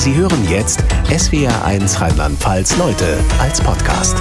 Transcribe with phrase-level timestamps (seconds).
[0.00, 4.16] Sie hören jetzt SWR1 Rheinland-Pfalz Leute als Podcast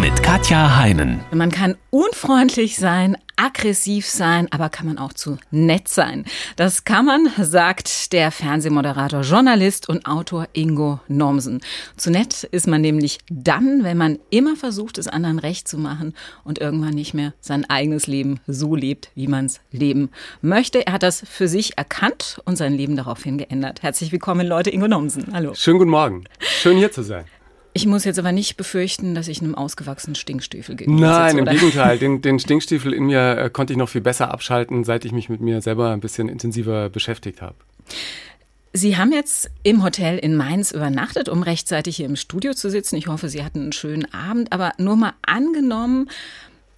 [0.00, 1.18] mit Katja Heinen.
[1.32, 6.24] Man kann unfreundlich sein, aggressiv sein, aber kann man auch zu nett sein.
[6.56, 11.60] Das kann man, sagt der Fernsehmoderator, Journalist und Autor Ingo Nomsen.
[11.96, 16.14] Zu nett ist man nämlich dann, wenn man immer versucht, es anderen recht zu machen
[16.44, 20.10] und irgendwann nicht mehr sein eigenes Leben so lebt, wie man es leben
[20.40, 20.86] möchte.
[20.86, 23.82] Er hat das für sich erkannt und sein Leben daraufhin geändert.
[23.82, 25.26] Herzlich willkommen, Leute, Ingo Nomsen.
[25.32, 25.54] Hallo.
[25.54, 26.24] Schönen guten Morgen.
[26.38, 27.26] Schön hier zu sein.
[27.76, 30.90] Ich muss jetzt aber nicht befürchten, dass ich einem ausgewachsenen Stinkstiefel gehe.
[30.90, 31.98] Nein, sitze, im Gegenteil.
[31.98, 35.28] Den, den, Stinkstiefel in mir äh, konnte ich noch viel besser abschalten, seit ich mich
[35.28, 37.56] mit mir selber ein bisschen intensiver beschäftigt habe.
[38.72, 42.96] Sie haben jetzt im Hotel in Mainz übernachtet, um rechtzeitig hier im Studio zu sitzen.
[42.96, 44.52] Ich hoffe, Sie hatten einen schönen Abend.
[44.52, 46.08] Aber nur mal angenommen,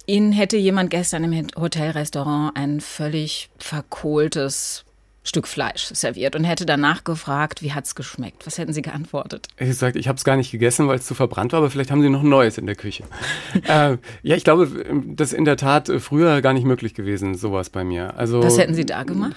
[0.05, 4.83] Ihnen hätte jemand gestern im Hotelrestaurant ein völlig verkohltes
[5.23, 8.45] Stück Fleisch serviert und hätte danach gefragt, wie hat es geschmeckt?
[8.45, 9.47] Was hätten Sie geantwortet?
[9.57, 11.91] Ich gesagt, ich habe es gar nicht gegessen, weil es zu verbrannt war, aber vielleicht
[11.91, 13.03] haben Sie noch ein neues in der Küche.
[13.67, 17.69] äh, ja, ich glaube, das ist in der Tat früher gar nicht möglich gewesen, sowas
[17.69, 18.17] bei mir.
[18.17, 19.35] Also, was hätten Sie da gemacht?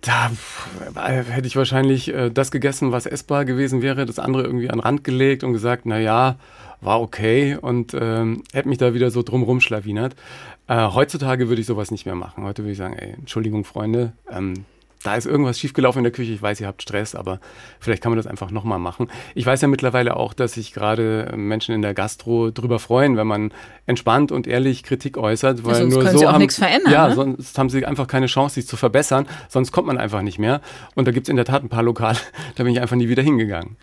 [0.00, 0.30] Da
[0.94, 4.82] hätte ich wahrscheinlich äh, das gegessen, was essbar gewesen wäre, das andere irgendwie an den
[4.84, 6.36] Rand gelegt und gesagt, na ja,
[6.80, 10.14] war okay und ähm, hätte mich da wieder so drumrum schlawinert.
[10.68, 12.44] Äh, heutzutage würde ich sowas nicht mehr machen.
[12.44, 14.64] Heute würde ich sagen, ey, Entschuldigung, Freunde, ähm,
[15.06, 16.32] da ist irgendwas schiefgelaufen in der Küche.
[16.32, 17.40] Ich weiß, ihr habt Stress, aber
[17.78, 19.08] vielleicht kann man das einfach nochmal machen.
[19.34, 23.26] Ich weiß ja mittlerweile auch, dass sich gerade Menschen in der Gastro drüber freuen, wenn
[23.26, 23.52] man
[23.86, 25.64] entspannt und ehrlich Kritik äußert.
[25.64, 26.92] Weil sonst nur können so sie auch haben, nichts verändern.
[26.92, 27.14] Ja, ne?
[27.14, 29.26] sonst haben sie einfach keine Chance, sich zu verbessern.
[29.48, 30.60] Sonst kommt man einfach nicht mehr.
[30.94, 32.18] Und da gibt es in der Tat ein paar Lokale,
[32.56, 33.76] da bin ich einfach nie wieder hingegangen.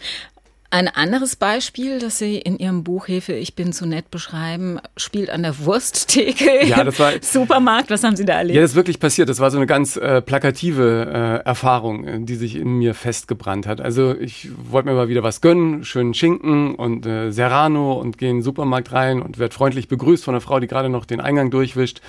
[0.74, 5.30] Ein anderes Beispiel, das Sie in Ihrem Buch Hefe, ich bin zu nett beschreiben, spielt
[5.30, 7.92] an der Wursttheke ja, das war, Supermarkt.
[7.92, 8.56] Was haben Sie da erlebt?
[8.56, 9.30] Ja, das ist wirklich passiert.
[9.30, 13.68] Das war so eine ganz äh, plakative äh, Erfahrung, äh, die sich in mir festgebrannt
[13.68, 13.82] hat.
[13.82, 18.32] Also ich wollte mir mal wieder was gönnen, schönen Schinken und äh, Serrano und gehe
[18.32, 21.22] in den Supermarkt rein und werde freundlich begrüßt von einer Frau, die gerade noch den
[21.22, 22.02] Eingang durchwischt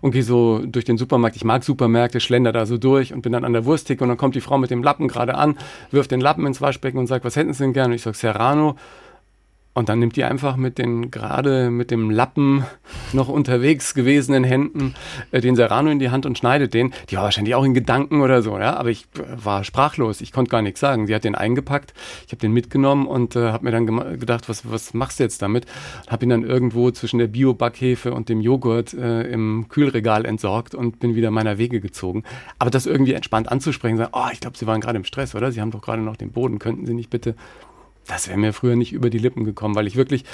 [0.00, 1.36] und gehe so durch den Supermarkt.
[1.36, 4.18] Ich mag Supermärkte, schlender da so durch und bin dann an der Wursttheke und dann
[4.18, 5.56] kommt die Frau mit dem Lappen gerade an,
[5.90, 7.88] wirft den Lappen ins Waschbecken und sagt, was hätten Sie denn gerne?
[7.88, 8.76] Und ich sage, Serrano.
[9.72, 12.64] Und dann nimmt die einfach mit den gerade mit dem Lappen
[13.12, 14.94] noch unterwegs gewesenen Händen
[15.30, 16.92] äh, den Serrano in die Hand und schneidet den.
[17.08, 18.76] Die war wahrscheinlich auch in Gedanken oder so, ja.
[18.76, 20.22] Aber ich äh, war sprachlos.
[20.22, 21.06] Ich konnte gar nichts sagen.
[21.06, 21.94] Sie hat den eingepackt.
[22.26, 23.86] Ich habe den mitgenommen und äh, habe mir dann
[24.18, 25.66] gedacht, was, was machst du jetzt damit?
[26.08, 30.98] Habe ihn dann irgendwo zwischen der Bio-Backhefe und dem Joghurt äh, im Kühlregal entsorgt und
[30.98, 32.24] bin wieder meiner Wege gezogen.
[32.58, 35.52] Aber das irgendwie entspannt anzusprechen, sagen, oh, ich glaube, Sie waren gerade im Stress, oder?
[35.52, 36.58] Sie haben doch gerade noch den Boden.
[36.58, 37.36] Könnten Sie nicht bitte
[38.10, 40.24] das wäre mir früher nicht über die Lippen gekommen, weil ich wirklich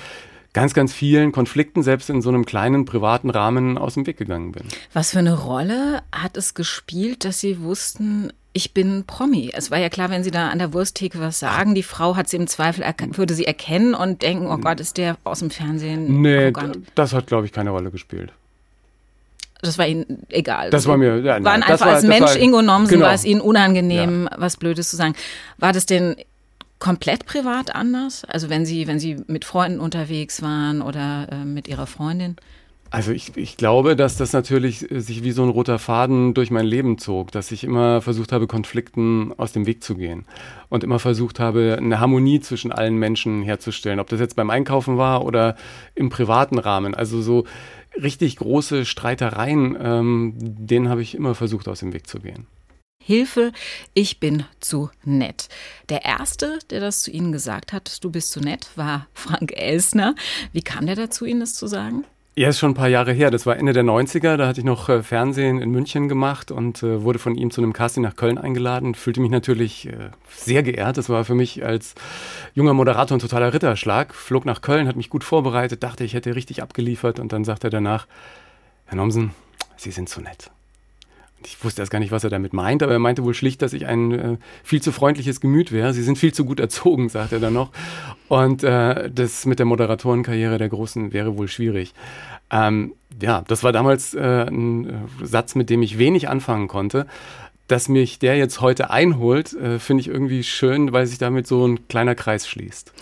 [0.53, 4.53] ganz, ganz vielen Konflikten, selbst in so einem kleinen privaten Rahmen, aus dem Weg gegangen
[4.53, 4.62] bin.
[4.94, 9.50] Was für eine Rolle hat es gespielt, dass Sie wussten, ich bin Promi.
[9.53, 12.31] Es war ja klar, wenn Sie da an der Wursttheke was sagen, die Frau hat
[12.31, 16.22] sie im Zweifel würde sie erkennen und denken, oh Gott, ist der aus dem Fernsehen
[16.22, 16.78] Nee, arrogant.
[16.94, 18.32] das hat, glaube ich, keine Rolle gespielt.
[19.60, 20.70] Das war Ihnen egal.
[20.70, 23.06] Das war mir, ja, nein, Waren einfach war, als Mensch, war, Ingo Nomsen, genau.
[23.06, 24.38] war es Ihnen unangenehm, ja.
[24.38, 25.15] was Blödes zu sagen.
[25.59, 26.16] War das denn
[26.86, 28.24] komplett privat anders?
[28.24, 32.36] Also wenn Sie, wenn Sie mit Freunden unterwegs waren oder äh, mit Ihrer Freundin?
[32.91, 36.52] Also ich, ich glaube, dass das natürlich äh, sich wie so ein roter Faden durch
[36.52, 40.26] mein Leben zog, dass ich immer versucht habe, Konflikten aus dem Weg zu gehen
[40.69, 44.97] und immer versucht habe, eine Harmonie zwischen allen Menschen herzustellen, ob das jetzt beim Einkaufen
[44.97, 45.56] war oder
[45.97, 46.94] im privaten Rahmen.
[46.94, 47.47] Also so
[48.00, 52.47] richtig große Streitereien, ähm, denen habe ich immer versucht, aus dem Weg zu gehen.
[53.06, 53.53] Hilfe,
[53.94, 55.49] ich bin zu nett.
[55.91, 60.17] Der erste, der das zu Ihnen gesagt hat, du bist zu nett, war Frank Elsner.
[60.53, 62.05] Wie kam der dazu, Ihnen das zu sagen?
[62.34, 63.31] Ja, ist schon ein paar Jahre her.
[63.31, 64.37] Das war Ende der 90er.
[64.37, 67.61] Da hatte ich noch äh, Fernsehen in München gemacht und äh, wurde von ihm zu
[67.61, 68.97] einem Casting nach Köln eingeladen.
[68.97, 70.97] Fühlte mich natürlich äh, sehr geehrt.
[70.99, 71.95] Das war für mich als
[72.55, 74.15] junger Moderator ein totaler Ritterschlag.
[74.15, 77.21] Flog nach Köln, hat mich gut vorbereitet, dachte, ich hätte richtig abgeliefert.
[77.21, 78.09] Und dann sagte er danach,
[78.87, 79.31] Herr Nomsen,
[79.77, 80.50] Sie sind zu nett
[81.44, 83.72] ich wusste erst gar nicht, was er damit meint, aber er meinte wohl schlicht, dass
[83.72, 85.92] ich ein äh, viel zu freundliches Gemüt wäre.
[85.92, 87.71] Sie sind viel zu gut erzogen, sagt er dann noch.
[88.28, 91.94] Und äh, das mit der Moderatorenkarriere der Großen wäre wohl schwierig.
[92.50, 97.06] Ähm, ja, das war damals äh, ein äh, Satz, mit dem ich wenig anfangen konnte.
[97.68, 101.66] Dass mich der jetzt heute einholt, äh, finde ich irgendwie schön, weil sich damit so
[101.66, 102.92] ein kleiner Kreis schließt.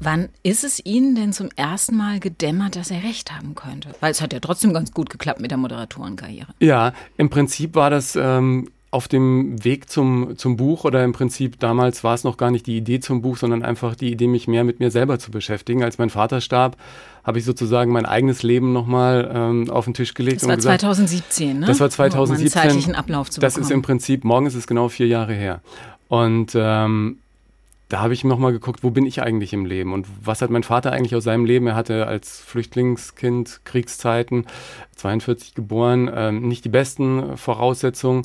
[0.00, 3.90] Wann ist es Ihnen denn zum ersten Mal gedämmert, dass er recht haben könnte?
[4.00, 6.48] Weil es hat ja trotzdem ganz gut geklappt mit der Moderatorenkarriere.
[6.58, 11.60] Ja, im Prinzip war das ähm, auf dem Weg zum, zum Buch oder im Prinzip
[11.60, 14.48] damals war es noch gar nicht die Idee zum Buch, sondern einfach die Idee, mich
[14.48, 15.84] mehr mit mir selber zu beschäftigen.
[15.84, 16.76] Als mein Vater starb,
[17.22, 20.42] habe ich sozusagen mein eigenes Leben nochmal ähm, auf den Tisch gelegt.
[20.42, 21.66] Das war gesagt, 2017, ne?
[21.66, 22.46] Das war 2017.
[22.46, 25.34] Um einen zeitlichen Ablauf zu Das ist im Prinzip, morgen ist es genau vier Jahre
[25.34, 25.60] her.
[26.08, 27.18] Und ähm,
[27.90, 30.62] da habe ich nochmal geguckt, wo bin ich eigentlich im Leben und was hat mein
[30.62, 31.66] Vater eigentlich aus seinem Leben?
[31.66, 34.46] Er hatte als Flüchtlingskind Kriegszeiten,
[34.94, 38.22] 42 geboren, äh, nicht die besten Voraussetzungen.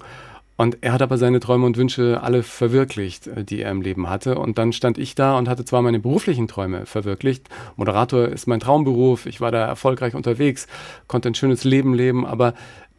[0.58, 4.08] Und er hat aber seine Träume und Wünsche alle verwirklicht, äh, die er im Leben
[4.08, 4.38] hatte.
[4.38, 7.50] Und dann stand ich da und hatte zwar meine beruflichen Träume verwirklicht.
[7.76, 9.26] Moderator ist mein Traumberuf.
[9.26, 10.68] Ich war da erfolgreich unterwegs,
[11.08, 12.54] konnte ein schönes Leben leben, aber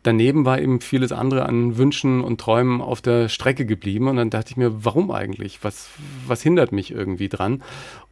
[0.07, 4.09] daneben war eben vieles andere an Wünschen und Träumen auf der Strecke geblieben.
[4.09, 5.59] Und dann dachte ich mir, warum eigentlich?
[5.63, 5.89] Was,
[6.27, 7.63] was hindert mich irgendwie dran?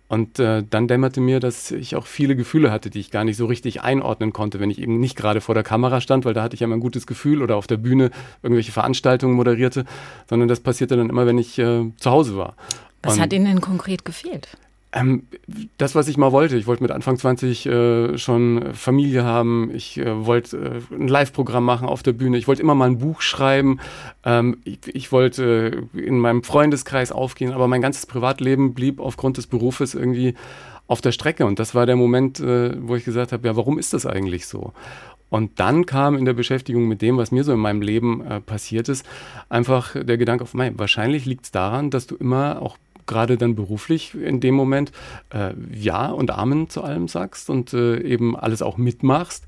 [0.06, 3.36] Und äh, dann dämmerte mir, dass ich auch viele Gefühle hatte, die ich gar nicht
[3.36, 6.42] so richtig einordnen konnte, wenn ich eben nicht gerade vor der Kamera stand, weil da
[6.42, 8.10] hatte ich ja immer ein gutes Gefühl oder auf der Bühne
[8.42, 9.84] irgendwelche Veranstaltungen moderierte,
[10.28, 12.54] sondern das passierte dann immer, wenn ich äh, zu Hause war.
[13.02, 14.48] Was Und, hat Ihnen denn konkret gefehlt?
[14.94, 15.24] Ähm,
[15.76, 16.56] das, was ich mal wollte.
[16.56, 19.70] Ich wollte mit Anfang 20 äh, schon Familie haben.
[19.74, 20.56] Ich äh, wollte
[20.90, 22.38] äh, ein Live-Programm machen auf der Bühne.
[22.38, 23.80] Ich wollte immer mal ein Buch schreiben.
[24.24, 29.36] Ähm, ich, ich, wollte äh, in meinem Freundeskreis aufgehen, aber mein ganzes Privatleben blieb aufgrund
[29.36, 30.34] des Berufes irgendwie
[30.86, 31.44] auf der Strecke.
[31.44, 34.46] Und das war der Moment, äh, wo ich gesagt habe, ja, warum ist das eigentlich
[34.46, 34.72] so?
[35.28, 38.40] Und dann kam in der Beschäftigung mit dem, was mir so in meinem Leben äh,
[38.40, 39.04] passiert ist,
[39.48, 42.76] einfach der Gedanke auf, mein, wahrscheinlich liegt es daran, dass du immer auch
[43.06, 44.92] gerade dann beruflich in dem Moment
[45.30, 49.44] äh, Ja und Amen zu allem sagst und äh, eben alles auch mitmachst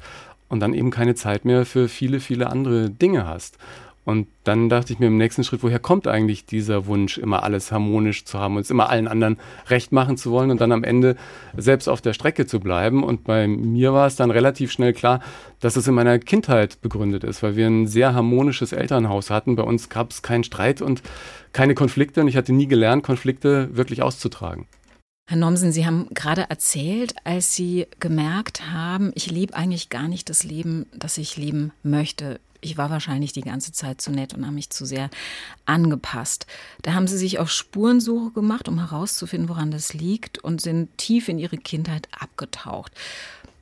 [0.48, 3.58] und dann eben keine Zeit mehr für viele, viele andere Dinge hast.
[4.06, 7.72] Und dann dachte ich mir im nächsten Schritt, woher kommt eigentlich dieser Wunsch, immer alles
[7.72, 9.36] harmonisch zu haben und es immer allen anderen
[9.66, 11.16] recht machen zu wollen und dann am Ende
[11.56, 13.02] selbst auf der Strecke zu bleiben.
[13.02, 15.18] Und bei mir war es dann relativ schnell klar,
[15.58, 19.56] dass es in meiner Kindheit begründet ist, weil wir ein sehr harmonisches Elternhaus hatten.
[19.56, 21.02] Bei uns gab es keinen Streit und
[21.52, 24.68] keine Konflikte und ich hatte nie gelernt, Konflikte wirklich auszutragen.
[25.28, 30.30] Herr Nomsen, Sie haben gerade erzählt, als Sie gemerkt haben, ich lebe eigentlich gar nicht
[30.30, 34.44] das Leben, das ich leben möchte ich war wahrscheinlich die ganze Zeit zu nett und
[34.44, 35.10] habe mich zu sehr
[35.64, 36.46] angepasst.
[36.82, 41.28] Da haben sie sich auf Spurensuche gemacht, um herauszufinden, woran das liegt und sind tief
[41.28, 42.92] in ihre Kindheit abgetaucht.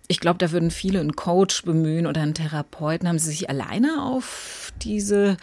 [0.06, 3.08] Ich glaube, da würden viele einen Coach bemühen oder einen Therapeuten.
[3.08, 5.38] Haben Sie sich alleine auf diese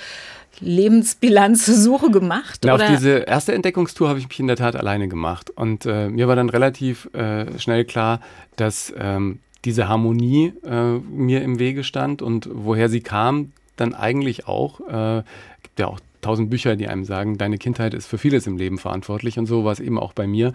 [0.59, 2.61] Lebensbilanzsuche gemacht?
[2.63, 5.49] Na, auf diese erste Entdeckungstour habe ich mich in der Tat alleine gemacht.
[5.49, 8.21] Und äh, mir war dann relativ äh, schnell klar,
[8.55, 14.47] dass ähm, diese Harmonie äh, mir im Wege stand und woher sie kam, dann eigentlich
[14.47, 15.23] auch, äh,
[15.63, 18.77] gibt ja auch tausend Bücher, die einem sagen, deine Kindheit ist für vieles im Leben
[18.77, 20.53] verantwortlich und so war es eben auch bei mir.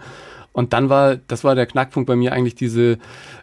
[0.53, 2.97] Und dann war, das war der Knackpunkt bei mir eigentlich diese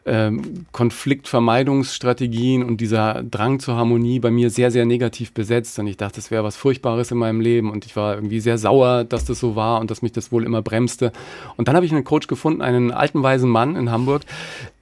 [0.04, 5.78] ähm, Konfliktvermeidungsstrategien und dieser Drang zur Harmonie bei mir sehr, sehr negativ besetzt.
[5.78, 7.70] Und ich dachte, das wäre was Furchtbares in meinem Leben.
[7.70, 10.44] Und ich war irgendwie sehr sauer, dass das so war und dass mich das wohl
[10.44, 11.12] immer bremste.
[11.56, 14.22] Und dann habe ich einen Coach gefunden, einen alten, weisen Mann in Hamburg,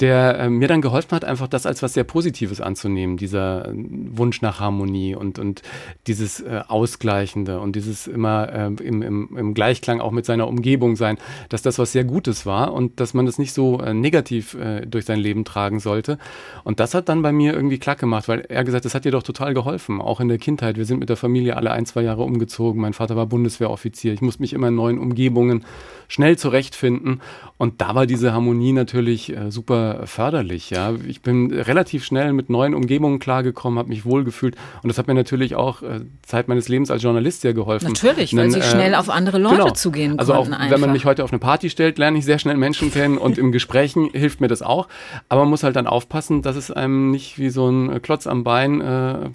[0.01, 3.75] der äh, mir dann geholfen hat, einfach das als was sehr Positives anzunehmen, dieser äh,
[3.75, 5.61] Wunsch nach Harmonie und, und
[6.07, 10.97] dieses äh, Ausgleichende und dieses immer äh, im, im, im Gleichklang auch mit seiner Umgebung
[10.97, 11.19] sein,
[11.51, 14.55] dass das was sehr Gutes Gutes war und dass man das nicht so äh, negativ
[14.55, 16.19] äh, durch sein Leben tragen sollte.
[16.63, 19.11] Und das hat dann bei mir irgendwie klack gemacht, weil er gesagt, das hat dir
[19.11, 20.77] doch total geholfen, auch in der Kindheit.
[20.77, 22.81] Wir sind mit der Familie alle ein, zwei Jahre umgezogen.
[22.81, 24.13] Mein Vater war Bundeswehroffizier.
[24.13, 25.65] Ich musste mich immer in neuen Umgebungen
[26.07, 27.23] schnell zurechtfinden.
[27.59, 30.71] Und da war diese Harmonie natürlich äh, super förderlich.
[30.71, 30.95] Ja.
[31.09, 34.55] Ich bin relativ schnell mit neuen Umgebungen klargekommen, habe mich wohlgefühlt.
[34.83, 37.89] Und das hat mir natürlich auch äh, Zeit meines Lebens als Journalist sehr geholfen.
[37.89, 39.71] Natürlich, weil Sie äh, schnell auf andere Leute genau.
[39.71, 40.55] zugehen also konnten.
[40.55, 43.19] Also wenn man mich heute auf eine Party stellt, lerne ich sehr schnell Menschen kennen
[43.19, 44.89] und im Gesprächen hilft mir das auch.
[45.29, 48.45] Aber man muss halt dann aufpassen, dass es einem nicht wie so ein Klotz am
[48.45, 49.31] Bein äh,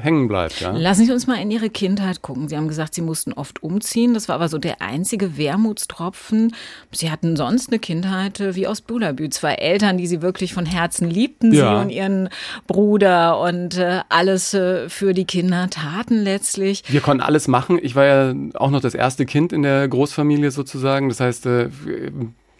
[0.00, 0.60] hängen bleibt.
[0.60, 0.70] Ja.
[0.70, 2.48] Lassen Sie uns mal in Ihre Kindheit gucken.
[2.48, 4.14] Sie haben gesagt, Sie mussten oft umziehen.
[4.14, 6.54] Das war aber so der einzige Wermutstropfen Tropfen.
[6.92, 9.28] Sie hatten sonst eine Kindheit äh, wie aus Bulabü.
[9.30, 11.76] Zwei Eltern, die sie wirklich von Herzen liebten, ja.
[11.76, 12.28] sie und ihren
[12.66, 16.84] Bruder und äh, alles äh, für die Kinder taten letztlich.
[16.88, 17.78] Wir konnten alles machen.
[17.82, 21.08] Ich war ja auch noch das erste Kind in der Großfamilie sozusagen.
[21.08, 21.46] Das heißt,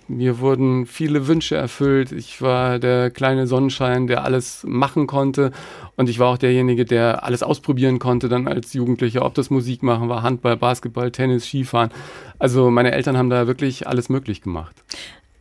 [0.09, 2.13] mir wurden viele Wünsche erfüllt.
[2.13, 5.51] Ich war der kleine Sonnenschein, der alles machen konnte.
[5.97, 9.25] Und ich war auch derjenige, der alles ausprobieren konnte, dann als Jugendlicher.
[9.25, 11.91] Ob das Musik machen war, Handball, Basketball, Tennis, Skifahren.
[12.39, 14.77] Also meine Eltern haben da wirklich alles möglich gemacht.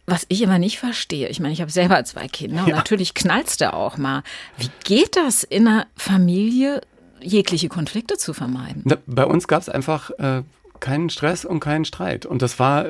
[0.08, 2.76] Was ich immer nicht verstehe, ich meine, ich habe selber zwei Kinder und ja.
[2.76, 4.22] natürlich knallst du auch mal.
[4.58, 6.82] Wie geht das in einer Familie,
[7.22, 8.84] jegliche Konflikte zu vermeiden?
[8.86, 10.44] Na, bei uns gab es einfach äh,
[10.80, 12.28] keinen Stress und keinen Streit.
[12.28, 12.86] Und das war,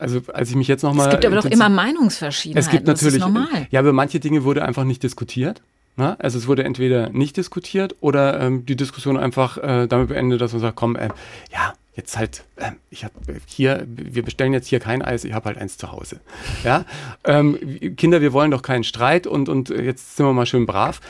[0.00, 1.08] also als ich mich jetzt nochmal.
[1.08, 2.66] Es gibt aber doch immer Meinungsverschiedenheiten.
[2.66, 3.20] Es gibt natürlich.
[3.20, 3.66] Das ist normal.
[3.70, 5.62] Ja, aber manche Dinge wurde einfach nicht diskutiert.
[5.96, 6.16] Ne?
[6.18, 10.52] Also es wurde entweder nicht diskutiert oder ähm, die Diskussion einfach äh, damit beendet, dass
[10.52, 11.08] man sagt, komm, äh,
[11.52, 13.12] ja, jetzt halt, äh, ich habe
[13.46, 16.20] hier, wir bestellen jetzt hier kein Eis, ich habe halt eins zu Hause.
[16.64, 16.84] Ja,
[17.24, 17.58] ähm,
[17.96, 21.00] Kinder, wir wollen doch keinen Streit und und jetzt sind wir mal schön brav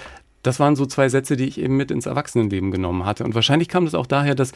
[0.43, 3.25] das waren so zwei Sätze, die ich eben mit ins Erwachsenenleben genommen hatte.
[3.25, 4.53] Und wahrscheinlich kam das auch daher, dass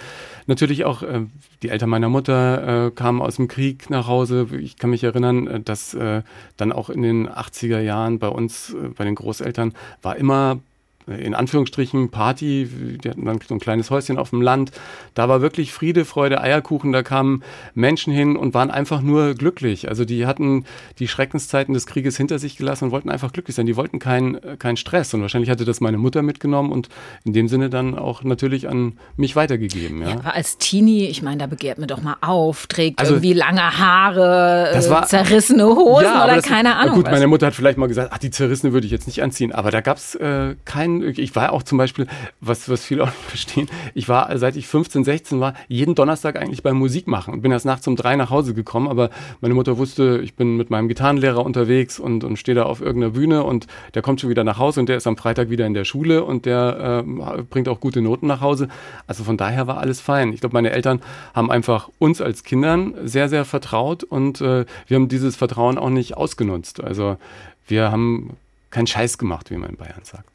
[0.47, 1.23] natürlich auch äh,
[1.63, 4.47] die Eltern meiner Mutter äh, kamen aus dem Krieg nach Hause.
[4.59, 6.23] Ich kann mich erinnern, äh, dass äh,
[6.57, 10.61] dann auch in den 80er Jahren bei uns, äh, bei den Großeltern, war immer
[11.07, 12.69] in Anführungsstrichen Party,
[13.03, 14.73] die hatten dann so ein kleines Häuschen auf dem Land.
[15.13, 16.93] Da war wirklich Friede, Freude, Eierkuchen.
[16.93, 17.43] Da kamen
[17.75, 19.89] Menschen hin und waren einfach nur glücklich.
[19.89, 20.65] Also die hatten
[20.99, 23.67] die Schreckenszeiten des Krieges hinter sich gelassen und wollten einfach glücklich sein.
[23.67, 25.13] Die wollten keinen kein Stress.
[25.13, 26.89] Und wahrscheinlich hatte das meine Mutter mitgenommen und
[27.25, 30.01] in dem Sinne dann auch natürlich an mich weitergegeben.
[30.01, 33.15] Ja, ja aber als Teenie, ich meine, da begehrt man doch mal auf, trägt also,
[33.15, 36.95] irgendwie lange Haare, das war, zerrissene Hosen ja, oder das, keine Ahnung.
[36.97, 39.53] Gut, meine Mutter hat vielleicht mal gesagt, ach, die zerrissene würde ich jetzt nicht anziehen.
[39.53, 42.07] Aber da gab es äh, keinen ich war auch zum Beispiel,
[42.41, 46.37] was, was viele auch nicht verstehen, ich war, seit ich 15, 16 war, jeden Donnerstag
[46.37, 49.11] eigentlich beim Musik machen und bin erst nachts um drei nach Hause gekommen, aber
[49.41, 53.13] meine Mutter wusste, ich bin mit meinem Gitarrenlehrer unterwegs und, und stehe da auf irgendeiner
[53.13, 55.75] Bühne und der kommt schon wieder nach Hause und der ist am Freitag wieder in
[55.75, 58.69] der Schule und der äh, bringt auch gute Noten nach Hause.
[59.07, 60.33] Also von daher war alles fein.
[60.33, 61.01] Ich glaube, meine Eltern
[61.35, 65.91] haben einfach uns als Kindern sehr, sehr vertraut und äh, wir haben dieses Vertrauen auch
[65.91, 66.83] nicht ausgenutzt.
[66.83, 67.17] Also
[67.67, 68.37] wir haben
[68.71, 70.29] keinen Scheiß gemacht, wie man in Bayern sagt.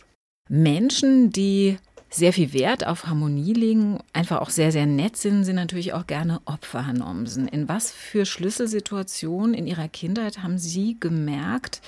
[0.50, 1.78] Menschen, die
[2.10, 6.08] sehr viel Wert auf Harmonie legen, einfach auch sehr, sehr nett sind, sind natürlich auch
[6.08, 7.48] gerne Opfer, Herr Nomsen.
[7.48, 11.82] In was für Schlüsselsituationen in Ihrer Kindheit haben Sie gemerkt,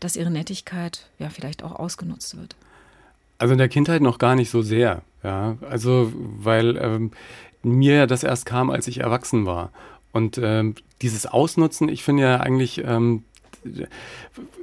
[0.00, 2.56] dass Ihre Nettigkeit ja vielleicht auch ausgenutzt wird?
[3.36, 5.02] Also in der Kindheit noch gar nicht so sehr.
[5.22, 7.10] Ja, also weil ähm,
[7.62, 9.70] mir das erst kam, als ich erwachsen war.
[10.12, 13.24] Und ähm, dieses Ausnutzen, ich finde ja eigentlich ähm,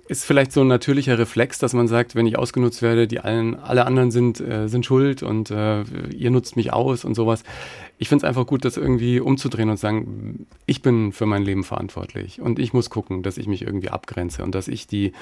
[0.08, 3.56] ist vielleicht so ein natürlicher Reflex, dass man sagt, wenn ich ausgenutzt werde, die allen,
[3.56, 7.44] alle anderen sind, äh, sind schuld und äh, ihr nutzt mich aus und sowas.
[7.98, 11.64] Ich finde es einfach gut, das irgendwie umzudrehen und sagen, ich bin für mein Leben
[11.64, 15.14] verantwortlich und ich muss gucken, dass ich mich irgendwie abgrenze und dass ich die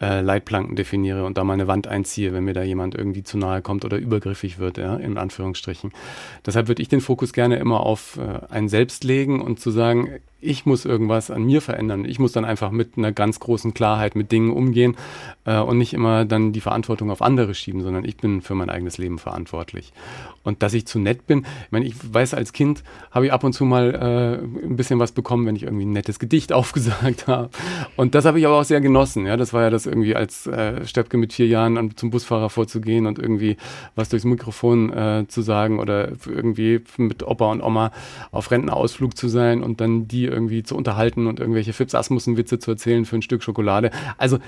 [0.00, 3.62] äh, Leitplanken definiere und da meine Wand einziehe, wenn mir da jemand irgendwie zu nahe
[3.62, 5.92] kommt oder übergriffig wird, ja, in Anführungsstrichen.
[6.46, 10.08] Deshalb würde ich den Fokus gerne immer auf äh, ein Selbst legen und zu sagen,
[10.44, 12.04] ich muss irgendwas an mir verändern.
[12.04, 14.96] Ich muss dann einfach mit einer ganz großen Klarheit mit Dingen umgehen
[15.44, 18.70] äh, und nicht immer dann die Verantwortung auf andere schieben, sondern ich bin für mein
[18.70, 19.92] eigenes Leben verantwortlich.
[20.42, 23.44] Und dass ich zu nett bin, ich meine, ich weiß, als Kind habe ich ab
[23.44, 27.26] und zu mal äh, ein bisschen was bekommen, wenn ich irgendwie ein nettes Gedicht aufgesagt
[27.26, 27.48] habe.
[27.96, 29.26] Und das habe ich aber auch sehr genossen.
[29.26, 32.50] Ja, das war ja das irgendwie als äh, Steppke mit vier Jahren an, zum Busfahrer
[32.50, 33.56] vorzugehen und irgendwie
[33.94, 37.90] was durchs Mikrofon äh, zu sagen oder irgendwie mit Opa und Oma
[38.30, 42.72] auf Rentenausflug zu sein und dann die irgendwie zu unterhalten und irgendwelche Fips Asmussen-Witze zu
[42.72, 43.90] erzählen für ein Stück Schokolade.
[44.18, 44.38] Also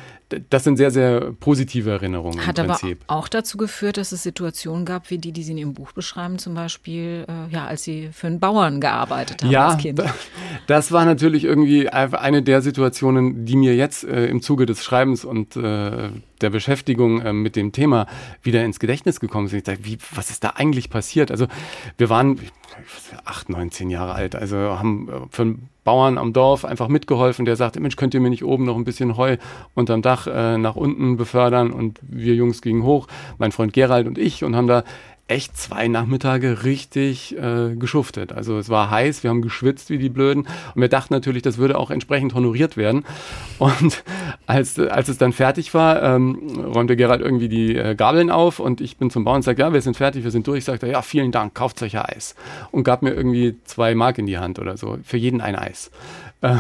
[0.51, 3.05] das sind sehr, sehr positive Erinnerungen Hat im Prinzip.
[3.07, 5.93] aber auch dazu geführt, dass es Situationen gab, wie die, die Sie in Ihrem Buch
[5.93, 9.99] beschreiben, zum Beispiel, äh, ja, als Sie für einen Bauern gearbeitet haben ja, als Kind.
[9.99, 10.15] Ja,
[10.67, 15.25] das war natürlich irgendwie eine der Situationen, die mir jetzt äh, im Zuge des Schreibens
[15.25, 18.07] und äh, der Beschäftigung äh, mit dem Thema
[18.43, 19.59] wieder ins Gedächtnis gekommen sind.
[19.59, 21.31] Ich dachte, wie, was ist da eigentlich passiert?
[21.31, 21.47] Also
[21.99, 22.39] wir waren
[23.25, 27.45] acht, neun, zehn Jahre alt, also haben äh, für einen Bauern am Dorf einfach mitgeholfen,
[27.45, 29.37] der sagte, Mensch, könnt ihr mir nicht oben noch ein bisschen Heu
[29.75, 31.71] unterm Dach äh, nach unten befördern?
[31.71, 33.07] Und wir Jungs gingen hoch,
[33.39, 34.83] mein Freund Gerald und ich, und haben da
[35.29, 38.33] echt zwei Nachmittage richtig äh, geschuftet.
[38.33, 41.59] Also es war heiß, wir haben geschwitzt wie die Blöden und wir dachten natürlich, das
[41.59, 43.05] würde auch entsprechend honoriert werden.
[43.59, 44.05] Und
[44.47, 46.39] als, als es dann fertig war, ähm,
[46.73, 49.73] räumte Gerald irgendwie die äh, Gabeln auf und ich bin zum Bauern und sagte, ja,
[49.73, 50.59] wir sind fertig, wir sind durch.
[50.59, 52.37] Ich sagte, ja, vielen Dank, kauft euch ja Eis.
[52.71, 55.91] Und gab mir irgendwie zwei Mark in die Hand oder so, für jeden ein Eis.
[56.41, 56.57] Äh,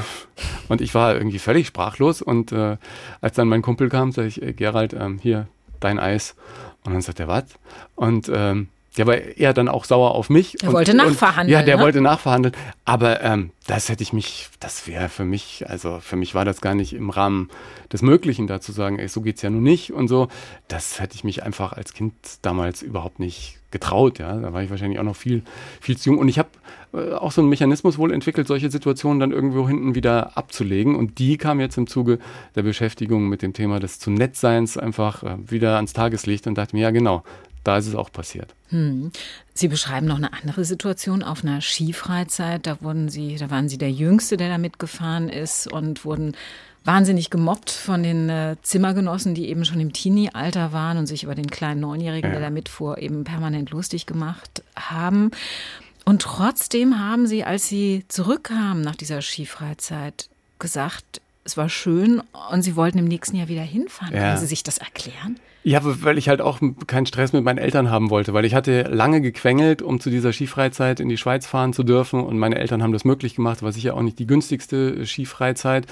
[0.68, 2.78] und ich war irgendwie völlig sprachlos und äh,
[3.20, 5.46] als dann mein Kumpel kam, sage ich, äh, Gerald, ähm, hier,
[5.78, 6.34] dein Eis.
[6.86, 7.44] Und dann sagt er, was?
[7.94, 10.62] Und ähm, der war eher dann auch sauer auf mich.
[10.62, 11.46] Er wollte nachverhandeln.
[11.46, 11.82] Und, ja, der ne?
[11.82, 12.54] wollte nachverhandeln.
[12.84, 16.60] Aber ähm, das hätte ich mich, das wäre für mich, also für mich war das
[16.60, 17.50] gar nicht im Rahmen
[17.92, 20.28] des Möglichen, da zu sagen, ey, so geht's ja nun nicht und so.
[20.68, 24.18] Das hätte ich mich einfach als Kind damals überhaupt nicht getraut.
[24.18, 25.42] Ja, da war ich wahrscheinlich auch noch viel,
[25.80, 26.18] viel zu jung.
[26.18, 26.48] Und ich habe
[26.94, 30.94] äh, auch so einen Mechanismus wohl entwickelt, solche Situationen dann irgendwo hinten wieder abzulegen.
[30.94, 32.18] Und die kam jetzt im Zuge
[32.54, 36.74] der Beschäftigung mit dem Thema des zu Nettseins einfach äh, wieder ans Tageslicht und dachte
[36.74, 37.22] mir, ja genau,
[37.66, 38.54] da ist es auch passiert.
[38.68, 39.10] Hm.
[39.54, 42.66] Sie beschreiben noch eine andere Situation auf einer Skifreizeit.
[42.66, 46.36] Da wurden Sie, da waren Sie der Jüngste, der da mitgefahren ist und wurden
[46.84, 51.34] wahnsinnig gemobbt von den äh, Zimmergenossen, die eben schon im Teenie-Alter waren und sich über
[51.34, 52.38] den kleinen Neunjährigen, ja.
[52.38, 55.32] der da mitfuhr, eben permanent lustig gemacht haben.
[56.04, 60.28] Und trotzdem haben Sie, als Sie zurückkamen nach dieser Skifreizeit,
[60.60, 64.14] gesagt, es war schön und Sie wollten im nächsten Jahr wieder hinfahren.
[64.14, 64.20] Ja.
[64.20, 65.40] Können Sie sich das erklären?
[65.68, 68.82] Ja, weil ich halt auch keinen Stress mit meinen Eltern haben wollte, weil ich hatte
[68.82, 72.84] lange gequengelt, um zu dieser Skifreizeit in die Schweiz fahren zu dürfen und meine Eltern
[72.84, 75.88] haben das möglich gemacht, war sicher auch nicht die günstigste Skifreizeit.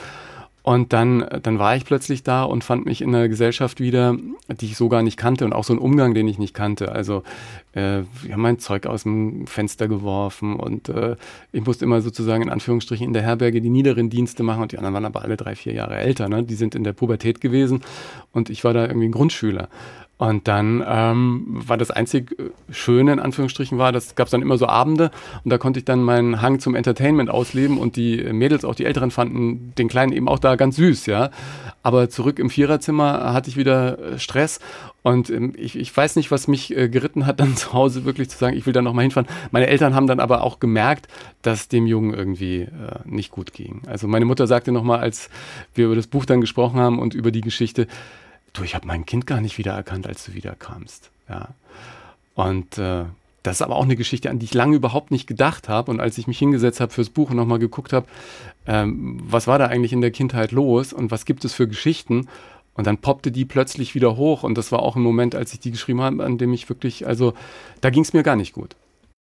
[0.64, 4.16] Und dann, dann war ich plötzlich da und fand mich in einer Gesellschaft wieder,
[4.48, 6.90] die ich so gar nicht kannte und auch so einen Umgang, den ich nicht kannte.
[6.90, 7.22] Also
[7.72, 11.16] äh, wir haben mein Zeug aus dem Fenster geworfen und äh,
[11.52, 14.78] ich musste immer sozusagen in Anführungsstrichen in der Herberge die niederen Dienste machen und die
[14.78, 16.30] anderen waren aber alle drei, vier Jahre älter.
[16.30, 16.42] Ne?
[16.44, 17.82] Die sind in der Pubertät gewesen
[18.32, 19.68] und ich war da irgendwie ein Grundschüler.
[20.16, 24.42] Und dann ähm, war das einzig äh, Schöne, in Anführungsstrichen, war, das gab es dann
[24.42, 25.10] immer so Abende
[25.42, 28.84] und da konnte ich dann meinen Hang zum Entertainment ausleben und die Mädels, auch die
[28.84, 31.30] Älteren, fanden den Kleinen eben auch da ganz süß, ja.
[31.82, 34.60] Aber zurück im Viererzimmer hatte ich wieder äh, Stress
[35.02, 38.30] und ähm, ich, ich weiß nicht, was mich äh, geritten hat, dann zu Hause wirklich
[38.30, 39.28] zu sagen, ich will da nochmal hinfahren.
[39.50, 41.08] Meine Eltern haben dann aber auch gemerkt,
[41.42, 42.68] dass dem Jungen irgendwie äh,
[43.04, 43.82] nicht gut ging.
[43.86, 45.28] Also meine Mutter sagte nochmal, als
[45.74, 47.88] wir über das Buch dann gesprochen haben und über die Geschichte,
[48.54, 51.10] du, ich habe mein Kind gar nicht wiedererkannt, als du wiederkamst.
[51.28, 51.48] Ja.
[52.34, 53.04] Und äh,
[53.42, 55.90] das ist aber auch eine Geschichte, an die ich lange überhaupt nicht gedacht habe.
[55.90, 58.06] Und als ich mich hingesetzt habe fürs Buch und nochmal geguckt habe,
[58.66, 62.28] ähm, was war da eigentlich in der Kindheit los und was gibt es für Geschichten?
[62.72, 64.42] Und dann poppte die plötzlich wieder hoch.
[64.42, 67.06] Und das war auch ein Moment, als ich die geschrieben habe, an dem ich wirklich,
[67.06, 67.34] also
[67.82, 68.74] da ging es mir gar nicht gut.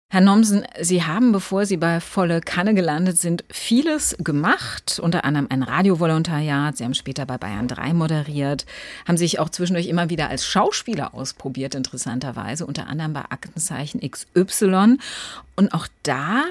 [0.10, 5.48] Herr Nomsen, Sie haben, bevor Sie bei Volle Kanne gelandet sind, vieles gemacht, unter anderem
[5.50, 6.78] ein Radiovolontariat.
[6.78, 8.66] Sie haben später bei Bayern 3 moderiert,
[9.06, 14.96] haben sich auch zwischendurch immer wieder als Schauspieler ausprobiert, interessanterweise, unter anderem bei Aktenzeichen XY.
[15.58, 16.46] Und auch da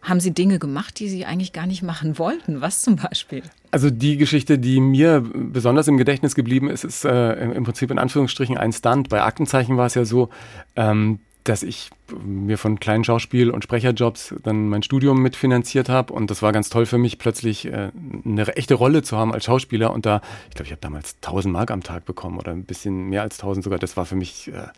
[0.00, 2.62] haben Sie Dinge gemacht, die Sie eigentlich gar nicht machen wollten.
[2.62, 3.42] Was zum Beispiel?
[3.70, 7.98] Also die Geschichte, die mir besonders im Gedächtnis geblieben ist, ist äh, im Prinzip in
[7.98, 9.10] Anführungsstrichen ein Stunt.
[9.10, 10.30] Bei Aktenzeichen war es ja so,
[10.74, 11.90] ähm, dass ich
[12.24, 16.70] mir von kleinen Schauspiel- und Sprecherjobs dann mein Studium mitfinanziert habe und das war ganz
[16.70, 17.90] toll für mich, plötzlich äh,
[18.24, 19.92] eine echte Rolle zu haben als Schauspieler.
[19.92, 23.10] Und da, ich glaube, ich habe damals 1000 Mark am Tag bekommen oder ein bisschen
[23.10, 24.68] mehr als 1000 sogar, das war für mich äh,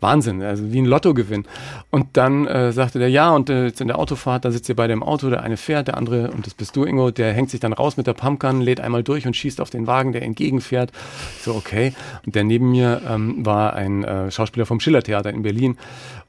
[0.00, 1.44] Wahnsinn, also wie ein Lottogewinn.
[1.90, 4.76] Und dann äh, sagte der, ja, und äh, jetzt in der Autofahrt, da sitzt ihr
[4.76, 7.50] beide im Auto, der eine fährt, der andere, und das bist du, Ingo, der hängt
[7.50, 10.22] sich dann raus mit der Pumpgun, lädt einmal durch und schießt auf den Wagen, der
[10.22, 10.92] entgegenfährt.
[11.40, 11.92] So, okay.
[12.24, 15.76] Und der neben mir ähm, war ein äh, Schauspieler vom Schillertheater in Berlin.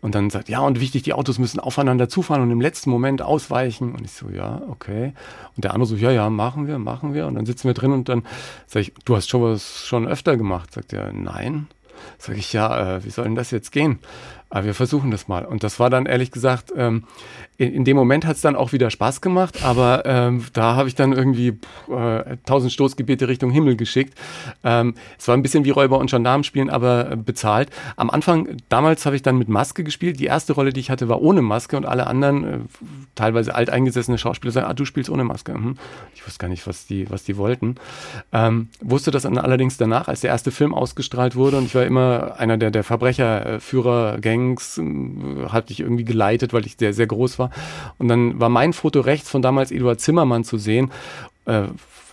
[0.01, 3.22] Und dann sagt, ja, und wichtig, die Autos müssen aufeinander zufahren und im letzten Moment
[3.22, 3.94] ausweichen.
[3.94, 5.13] Und ich so, ja, okay.
[5.56, 7.28] Und der andere so, ja, ja, machen wir, machen wir.
[7.28, 8.24] Und dann sitzen wir drin und dann
[8.66, 10.74] sage ich, du hast schon was schon öfter gemacht.
[10.74, 11.68] Sagt er, nein.
[12.18, 14.00] Sag ich, ja, äh, wie soll denn das jetzt gehen?
[14.51, 15.46] Aber wir versuchen das mal.
[15.46, 17.05] Und das war dann ehrlich gesagt, ähm,
[17.57, 20.90] in, in, dem Moment hat es dann auch wieder Spaß gemacht, aber ähm, da habe
[20.90, 21.59] ich dann irgendwie
[21.90, 24.18] äh, tausend Stoßgebete Richtung Himmel geschickt.
[24.64, 27.70] Ähm, es war ein bisschen wie Räuber und Gendarmen spielen, aber äh, bezahlt.
[27.96, 30.20] Am Anfang, damals habe ich dann mit Maske gespielt.
[30.20, 32.57] Die erste Rolle, die ich hatte, war ohne Maske und alle anderen, äh,
[33.16, 35.57] teilweise alteingesessene Schauspieler, sagen, ah, du spielst ohne Maske.
[35.57, 35.77] Mhm.
[36.14, 37.75] Ich wusste gar nicht, was die, was die wollten.
[38.33, 41.85] Ähm, wusste das dann allerdings danach, als der erste Film ausgestrahlt wurde und ich war
[41.85, 47.40] immer einer der, der Verbrecherführer-Gangs, äh, hatte ich irgendwie geleitet, weil ich sehr, sehr groß
[47.40, 47.51] war.
[47.98, 50.92] Und dann war mein Foto rechts von damals Eduard Zimmermann zu sehen.
[51.46, 51.68] Äh,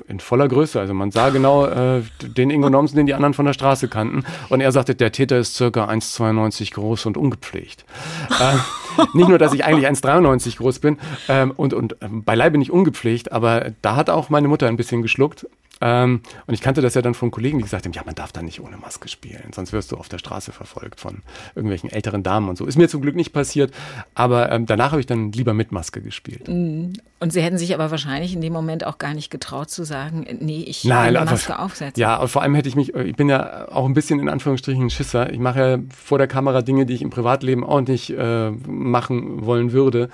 [0.07, 0.79] in voller Größe.
[0.79, 4.25] Also man sah genau äh, den Ingo Nomsen, den die anderen von der Straße kannten.
[4.49, 7.85] Und er sagte, der Täter ist circa 1,92 groß und ungepflegt.
[8.31, 12.71] äh, nicht nur, dass ich eigentlich 1,93 groß bin ähm, und, und äh, beileibe nicht
[12.71, 15.47] ungepflegt, aber da hat auch meine Mutter ein bisschen geschluckt.
[15.81, 18.33] Ähm, und ich kannte das ja dann von Kollegen, die gesagt haben, ja, man darf
[18.33, 21.23] da nicht ohne Maske spielen, sonst wirst du auf der Straße verfolgt von
[21.55, 22.67] irgendwelchen älteren Damen und so.
[22.67, 23.73] Ist mir zum Glück nicht passiert,
[24.15, 26.49] aber ähm, danach habe ich dann lieber mit Maske gespielt.
[26.49, 26.93] Mm.
[27.21, 30.25] Und Sie hätten sich aber wahrscheinlich in dem Moment auch gar nicht getraut zu sagen,
[30.41, 32.01] nee, ich will eine Maske also, aufsetzen.
[32.01, 34.85] Ja, und vor allem hätte ich mich, ich bin ja auch ein bisschen in Anführungsstrichen
[34.85, 35.33] ein Schisser.
[35.33, 39.45] Ich mache ja vor der Kamera Dinge, die ich im Privatleben auch nicht äh, machen
[39.45, 40.11] wollen würde.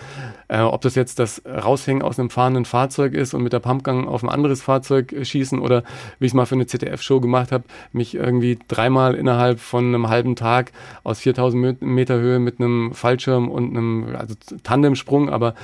[0.55, 4.07] Äh, ob das jetzt das Raushängen aus einem fahrenden Fahrzeug ist und mit der Pumpgang
[4.07, 5.83] auf ein anderes Fahrzeug schießen oder
[6.21, 10.09] wie ich es mal für eine ZDF-Show gemacht habe, mich irgendwie dreimal innerhalb von einem
[10.09, 10.71] halben Tag
[11.03, 15.57] aus 4000 Meter Höhe mit einem Fallschirm und einem also Tandemsprung, aber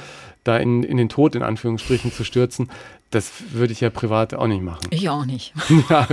[0.42, 2.68] da in, in den Tod in Anführungsstrichen zu stürzen,
[3.11, 4.88] das würde ich ja privat auch nicht machen.
[4.90, 5.53] Ich auch nicht.
[5.88, 6.09] ja,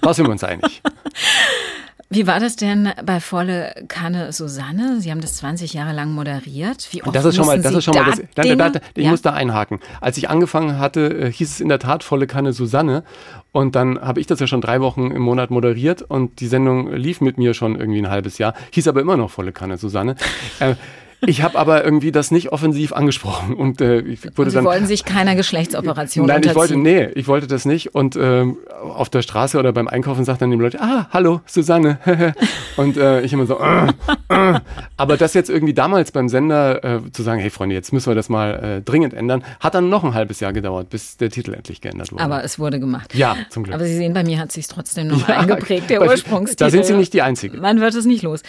[0.00, 0.80] da sind wir uns einig.
[2.14, 5.00] Wie war das denn bei Volle Kanne Susanne?
[5.00, 6.88] Sie haben das 20 Jahre lang moderiert.
[6.90, 9.04] Wie oft das ist schon mal, das ist schon mal das, da, da, da, ich
[9.04, 9.10] ja?
[9.10, 9.80] muss da einhaken.
[10.02, 13.02] Als ich angefangen hatte, äh, hieß es in der Tat Volle Kanne Susanne.
[13.50, 16.92] Und dann habe ich das ja schon drei Wochen im Monat moderiert und die Sendung
[16.92, 18.52] lief mit mir schon irgendwie ein halbes Jahr.
[18.72, 20.16] Hieß aber immer noch Volle Kanne Susanne.
[21.26, 24.64] ich habe aber irgendwie das nicht offensiv angesprochen und äh, ich wurde und Sie dann.
[24.64, 29.08] wollen sich keiner Geschlechtsoperation Nein, ich wollte, nee, ich wollte das nicht und ähm, auf
[29.08, 31.98] der Straße oder beim Einkaufen sagt dann die Leute, ah, hallo, Susanne.
[32.76, 33.86] und äh, ich immer so, äh,
[34.28, 34.60] äh.
[34.96, 38.14] aber das jetzt irgendwie damals beim Sender äh, zu sagen, hey Freunde, jetzt müssen wir
[38.14, 41.54] das mal äh, dringend ändern, hat dann noch ein halbes Jahr gedauert, bis der Titel
[41.54, 42.24] endlich geändert wurde.
[42.24, 43.14] Aber es wurde gemacht.
[43.14, 43.76] Ja, zum Glück.
[43.76, 46.64] Aber Sie sehen, bei mir hat sich trotzdem noch ja, eingeprägt, der Ursprungstitel.
[46.64, 47.58] Da sind Sie nicht die Einzige.
[47.58, 48.42] Man wird es nicht los.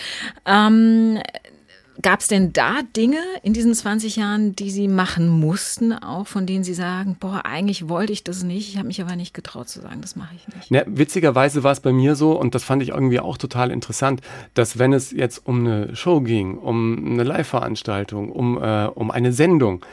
[0.46, 1.20] Ähm,
[2.02, 6.46] Gab es denn da Dinge in diesen 20 Jahren, die Sie machen mussten, auch von
[6.46, 9.70] denen Sie sagen, boah, eigentlich wollte ich das nicht, ich habe mich aber nicht getraut
[9.70, 10.72] zu sagen, das mache ich nicht?
[10.72, 14.22] Ja, witzigerweise war es bei mir so, und das fand ich irgendwie auch total interessant,
[14.56, 19.32] dass wenn es jetzt um eine Show ging, um eine Live-Veranstaltung, um, äh, um eine
[19.32, 19.86] Sendung,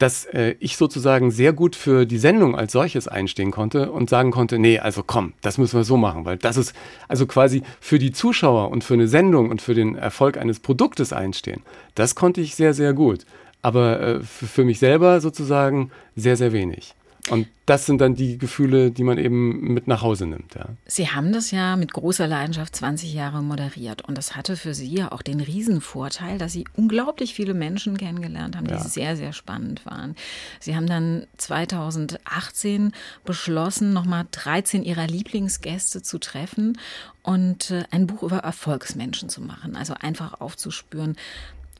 [0.00, 4.30] dass äh, ich sozusagen sehr gut für die Sendung als solches einstehen konnte und sagen
[4.30, 6.74] konnte, nee, also komm, das müssen wir so machen, weil das ist
[7.06, 11.12] also quasi für die Zuschauer und für eine Sendung und für den Erfolg eines Produktes
[11.12, 11.62] einstehen.
[11.94, 13.26] Das konnte ich sehr, sehr gut.
[13.62, 16.94] Aber äh, für mich selber sozusagen sehr, sehr wenig.
[17.28, 20.54] Und das sind dann die Gefühle, die man eben mit nach Hause nimmt.
[20.54, 20.70] Ja.
[20.86, 24.02] Sie haben das ja mit großer Leidenschaft 20 Jahre moderiert.
[24.02, 28.56] Und das hatte für Sie ja auch den Riesenvorteil, dass Sie unglaublich viele Menschen kennengelernt
[28.56, 28.80] haben, die ja.
[28.80, 30.16] sehr, sehr spannend waren.
[30.58, 32.92] Sie haben dann 2018
[33.24, 36.78] beschlossen, nochmal 13 Ihrer Lieblingsgäste zu treffen
[37.22, 39.76] und äh, ein Buch über Erfolgsmenschen zu machen.
[39.76, 41.16] Also einfach aufzuspüren,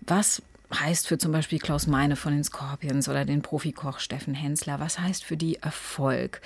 [0.06, 4.80] was heißt für zum Beispiel Klaus Meine von den Scorpions oder den Profikoch Steffen Hensler?
[4.80, 6.40] Was heißt für die Erfolg?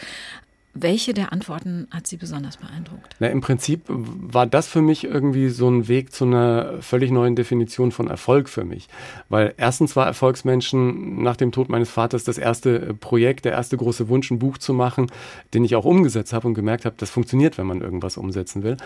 [0.77, 3.15] Welche der Antworten hat Sie besonders beeindruckt?
[3.21, 7.37] Na, Im Prinzip war das für mich irgendwie so ein Weg zu einer völlig neuen
[7.37, 8.89] Definition von Erfolg für mich.
[9.29, 14.09] Weil erstens war Erfolgsmenschen nach dem Tod meines Vaters das erste Projekt, der erste große
[14.09, 15.13] Wunsch, ein Buch zu machen,
[15.55, 18.77] den ich auch umgesetzt habe und gemerkt habe, das funktioniert, wenn man irgendwas umsetzen will.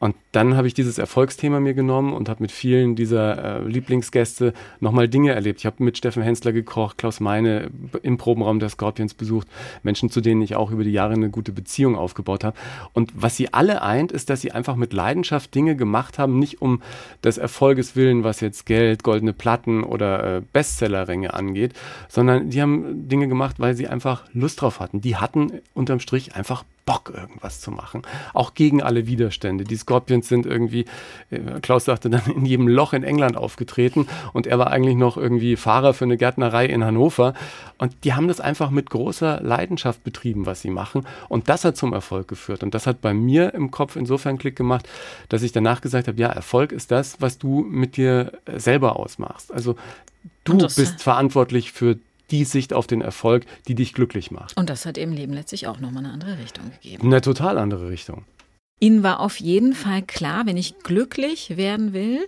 [0.00, 4.54] Und dann habe ich dieses Erfolgsthema mir genommen und habe mit vielen dieser äh, Lieblingsgäste
[4.80, 5.60] nochmal Dinge erlebt.
[5.60, 7.70] Ich habe mit Steffen Hensler gekocht, Klaus Meine
[8.02, 9.46] im Probenraum der Scorpions besucht,
[9.82, 12.56] Menschen, zu denen ich auch über die Jahre eine gute Beziehung aufgebaut habe.
[12.94, 16.62] Und was sie alle eint, ist, dass sie einfach mit Leidenschaft Dinge gemacht haben, nicht
[16.62, 16.80] um
[17.22, 21.74] des Erfolges willen, was jetzt Geld, goldene Platten oder äh, Bestsellerränge angeht,
[22.08, 25.02] sondern die haben Dinge gemacht, weil sie einfach Lust drauf hatten.
[25.02, 28.02] Die hatten unterm Strich einfach Bock, irgendwas zu machen.
[28.34, 29.64] Auch gegen alle Widerstände.
[29.64, 30.86] Die Scorpions sind irgendwie,
[31.30, 35.16] äh, Klaus sagte dann, in jedem Loch in England aufgetreten und er war eigentlich noch
[35.16, 37.34] irgendwie Fahrer für eine Gärtnerei in Hannover.
[37.78, 41.06] Und die haben das einfach mit großer Leidenschaft betrieben, was sie machen.
[41.28, 42.62] Und das hat zum Erfolg geführt.
[42.62, 44.88] Und das hat bei mir im Kopf insofern Klick gemacht,
[45.28, 49.52] dass ich danach gesagt habe, ja, Erfolg ist das, was du mit dir selber ausmachst.
[49.52, 49.76] Also
[50.44, 51.98] du bist verantwortlich für
[52.30, 54.56] die Sicht auf den Erfolg, die dich glücklich macht.
[54.56, 57.06] Und das hat im Leben letztlich auch nochmal eine andere Richtung gegeben.
[57.06, 58.24] Eine total andere Richtung.
[58.80, 62.26] Ihnen war auf jeden Fall klar, wenn ich glücklich werden will,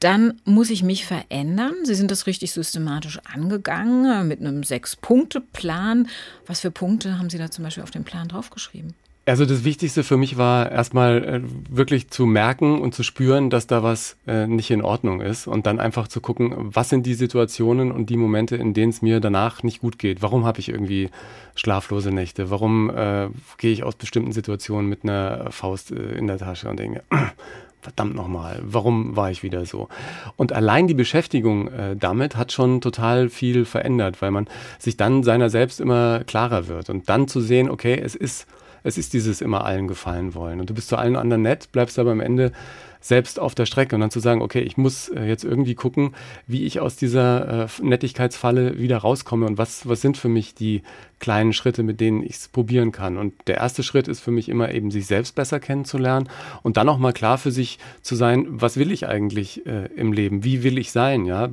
[0.00, 1.74] dann muss ich mich verändern.
[1.84, 6.08] Sie sind das richtig systematisch angegangen mit einem Sechs-Punkte-Plan.
[6.46, 8.94] Was für Punkte haben Sie da zum Beispiel auf den Plan draufgeschrieben?
[9.28, 13.66] Also das Wichtigste für mich war erstmal äh, wirklich zu merken und zu spüren, dass
[13.66, 17.14] da was äh, nicht in Ordnung ist und dann einfach zu gucken, was sind die
[17.14, 20.22] Situationen und die Momente, in denen es mir danach nicht gut geht.
[20.22, 21.10] Warum habe ich irgendwie
[21.56, 22.50] schlaflose Nächte?
[22.50, 23.26] Warum äh,
[23.58, 27.02] gehe ich aus bestimmten Situationen mit einer Faust äh, in der Tasche und denke,
[27.80, 29.88] verdammt nochmal, warum war ich wieder so?
[30.36, 34.46] Und allein die Beschäftigung äh, damit hat schon total viel verändert, weil man
[34.78, 38.46] sich dann seiner selbst immer klarer wird und dann zu sehen, okay, es ist
[38.86, 40.60] es ist dieses immer allen gefallen wollen.
[40.60, 42.52] Und du bist zu allen anderen nett, bleibst aber am Ende
[43.00, 46.14] selbst auf der Strecke und dann zu sagen, okay, ich muss äh, jetzt irgendwie gucken,
[46.46, 50.82] wie ich aus dieser äh, Nettigkeitsfalle wieder rauskomme und was, was sind für mich die
[51.18, 53.16] kleinen Schritte, mit denen ich es probieren kann.
[53.16, 56.28] Und der erste Schritt ist für mich immer eben, sich selbst besser kennenzulernen
[56.62, 60.12] und dann auch mal klar für sich zu sein, was will ich eigentlich äh, im
[60.12, 60.44] Leben?
[60.44, 61.26] Wie will ich sein?
[61.26, 61.48] Ja,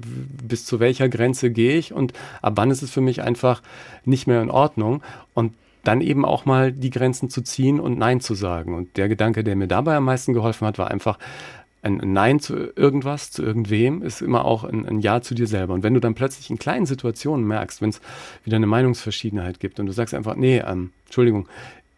[0.48, 3.62] bis zu welcher Grenze gehe ich und ab wann ist es für mich einfach
[4.06, 5.04] nicht mehr in Ordnung?
[5.34, 8.74] Und dann eben auch mal die Grenzen zu ziehen und Nein zu sagen.
[8.74, 11.20] Und der Gedanke, der mir dabei am meisten geholfen hat, war einfach,
[11.84, 15.74] ein Nein zu irgendwas, zu irgendwem, ist immer auch ein, ein, Ja zu dir selber.
[15.74, 18.00] Und wenn du dann plötzlich in kleinen Situationen merkst, wenn es
[18.46, 21.50] wieder eine Meinungsverschiedenheit gibt und du sagst einfach, nee, ähm, Entschuldigung,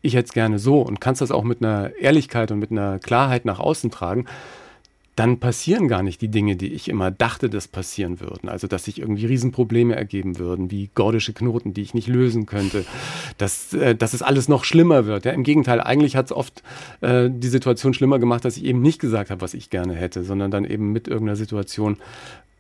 [0.02, 2.98] ich hätte es gerne so und kannst das auch mit einer Ehrlichkeit und mit einer
[3.00, 4.26] Klarheit nach außen tragen,
[5.16, 8.50] dann passieren gar nicht die Dinge, die ich immer dachte, dass passieren würden.
[8.50, 12.86] Also, dass sich irgendwie Riesenprobleme ergeben würden, wie gordische Knoten, die ich nicht lösen könnte,
[13.38, 15.26] dass, äh, dass es alles noch schlimmer wird.
[15.26, 16.64] Ja, Im Gegenteil, eigentlich hat es oft
[17.02, 20.24] äh, die Situation schlimmer gemacht, dass ich eben nicht gesagt habe, was ich gerne hätte,
[20.24, 21.98] sondern dann eben mit irgendeiner Situation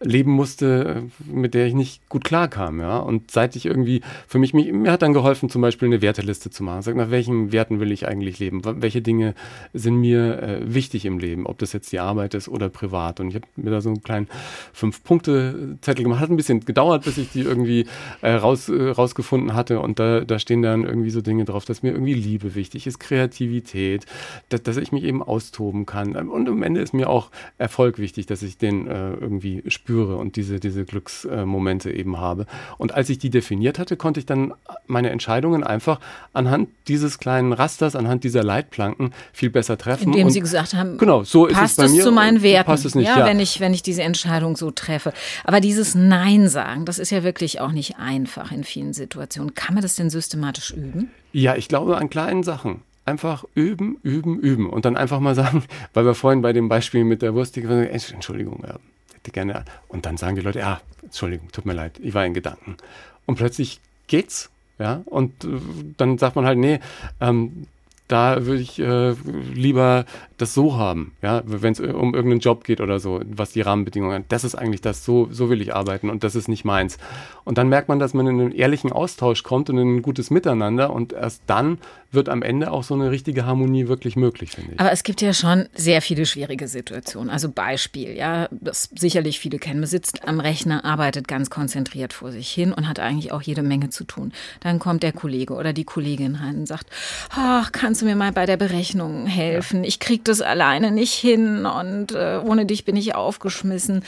[0.02, 3.00] leben musste, mit der ich nicht gut klarkam, ja.
[3.00, 6.50] Und seit ich irgendwie, für mich, mich, mir hat dann geholfen, zum Beispiel eine Werteliste
[6.50, 6.82] zu machen.
[6.82, 8.62] Sag, nach welchen Werten will ich eigentlich leben?
[8.64, 9.36] Welche Dinge
[9.74, 11.46] sind mir äh, wichtig im Leben?
[11.46, 13.22] Ob das jetzt die Arbeit ist oder privat.
[13.22, 14.28] Und ich habe mir da so einen kleinen
[14.74, 16.20] Fünf-Punkte-Zettel gemacht.
[16.20, 17.86] Hat ein bisschen gedauert, bis ich die irgendwie
[18.22, 19.80] äh, raus, äh, rausgefunden hatte.
[19.80, 23.00] Und da, da stehen dann irgendwie so Dinge drauf, dass mir irgendwie Liebe wichtig ist,
[23.00, 24.06] Kreativität,
[24.50, 26.16] dass, dass ich mich eben austoben kann.
[26.16, 30.18] Und am Ende ist mir auch Erfolg wichtig, dass ich den äh, irgendwie spüre spüre
[30.18, 32.46] und diese, diese Glücksmomente eben habe.
[32.78, 34.54] Und als ich die definiert hatte, konnte ich dann
[34.88, 36.00] meine Entscheidungen einfach
[36.34, 40.08] anhand dieses kleinen Rasters, anhand dieser Leitplanken viel besser treffen.
[40.08, 42.86] Indem und Sie gesagt haben, genau, so passt ist es, es zu meinen Werten, passt
[42.86, 43.26] es nicht, ja, ja.
[43.26, 45.14] Wenn, ich, wenn ich diese Entscheidung so treffe.
[45.44, 49.54] Aber dieses Nein sagen, das ist ja wirklich auch nicht einfach in vielen Situationen.
[49.54, 51.10] Kann man das denn systematisch üben?
[51.32, 55.64] Ja, ich glaube an kleinen Sachen einfach üben, üben, üben und dann einfach mal sagen,
[55.94, 58.78] weil wir vorhin bei dem Beispiel mit der Wurst, Entschuldigung, ja,
[59.26, 59.66] hätte gerne.
[59.88, 62.78] Und dann sagen die Leute, ja, Entschuldigung, tut mir leid, ich war in Gedanken.
[63.26, 65.60] Und plötzlich geht's, ja, und äh,
[65.98, 66.80] dann sagt man halt, nee,
[67.22, 67.68] ähm,
[68.08, 69.16] da würde ich äh,
[69.54, 70.06] lieber
[70.38, 74.26] das so haben, ja, wenn es um irgendeinen Job geht oder so, was die Rahmenbedingungen,
[74.30, 77.00] das ist eigentlich das, so, so will ich arbeiten und das ist nicht meins.
[77.46, 80.30] Und dann merkt man, dass man in einen ehrlichen Austausch kommt und in ein gutes
[80.30, 81.80] Miteinander und erst dann
[82.16, 84.80] wird am Ende auch so eine richtige Harmonie wirklich möglich, finde ich.
[84.80, 87.30] Aber es gibt ja schon sehr viele schwierige Situationen.
[87.30, 92.32] Also Beispiel, ja, das sicherlich viele kennen, man sitzt am Rechner, arbeitet ganz konzentriert vor
[92.32, 94.32] sich hin und hat eigentlich auch jede Menge zu tun.
[94.62, 96.88] Dann kommt der Kollege oder die Kollegin rein und sagt,
[97.32, 99.84] ach, kannst du mir mal bei der Berechnung helfen?
[99.84, 104.04] Ich krieg das alleine nicht hin und äh, ohne dich bin ich aufgeschmissen.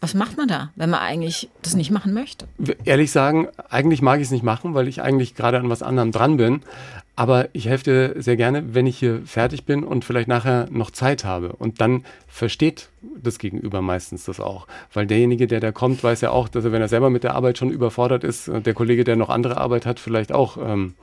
[0.00, 2.46] Was macht man da, wenn man eigentlich das nicht machen möchte?
[2.84, 6.10] Ehrlich sagen, eigentlich mag ich es nicht machen, weil ich eigentlich gerade an was anderem
[6.10, 6.62] dran bin.
[7.20, 10.90] Aber ich helfe dir sehr gerne, wenn ich hier fertig bin und vielleicht nachher noch
[10.90, 11.50] Zeit habe.
[11.52, 14.66] Und dann versteht das Gegenüber meistens das auch.
[14.94, 17.34] Weil derjenige, der da kommt, weiß ja auch, dass er, wenn er selber mit der
[17.34, 20.94] Arbeit schon überfordert ist, der Kollege, der noch andere Arbeit hat, vielleicht auch ähm,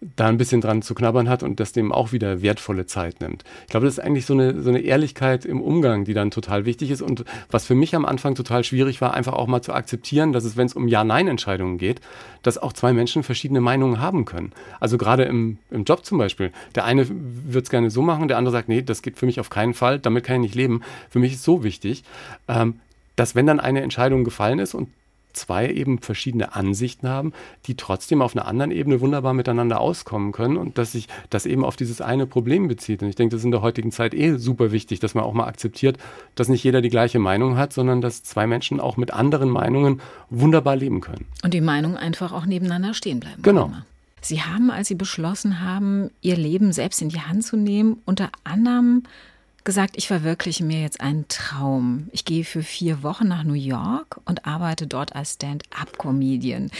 [0.00, 3.44] da ein bisschen dran zu knabbern hat und das dem auch wieder wertvolle Zeit nimmt.
[3.62, 6.66] Ich glaube, das ist eigentlich so eine, so eine Ehrlichkeit im Umgang, die dann total
[6.66, 9.72] wichtig ist und was für mich am Anfang total schwierig war, einfach auch mal zu
[9.72, 12.00] akzeptieren, dass es, wenn es um Ja-Nein-Entscheidungen geht,
[12.42, 14.52] dass auch zwei Menschen verschiedene Meinungen haben können.
[14.80, 16.52] Also gerade im, im Job zum Beispiel.
[16.74, 19.40] Der eine wird es gerne so machen, der andere sagt, nee, das geht für mich
[19.40, 20.82] auf keinen Fall, damit kann ich nicht leben.
[21.08, 22.04] Für mich ist so wichtig,
[22.48, 22.80] ähm,
[23.16, 24.88] dass wenn dann eine Entscheidung gefallen ist und
[25.36, 27.32] zwei eben verschiedene Ansichten haben,
[27.66, 31.64] die trotzdem auf einer anderen Ebene wunderbar miteinander auskommen können und dass sich das eben
[31.64, 33.02] auf dieses eine Problem bezieht.
[33.02, 35.32] Und ich denke, das ist in der heutigen Zeit eh super wichtig, dass man auch
[35.32, 35.98] mal akzeptiert,
[36.34, 40.00] dass nicht jeder die gleiche Meinung hat, sondern dass zwei Menschen auch mit anderen Meinungen
[40.30, 41.26] wunderbar leben können.
[41.44, 43.42] Und die Meinungen einfach auch nebeneinander stehen bleiben.
[43.42, 43.70] Genau.
[44.20, 48.30] Sie haben, als Sie beschlossen haben, Ihr Leben selbst in die Hand zu nehmen, unter
[48.42, 49.04] anderem
[49.66, 52.08] gesagt, ich verwirkliche mir jetzt einen Traum.
[52.12, 56.70] Ich gehe für vier Wochen nach New York und arbeite dort als Stand-up-Comedian.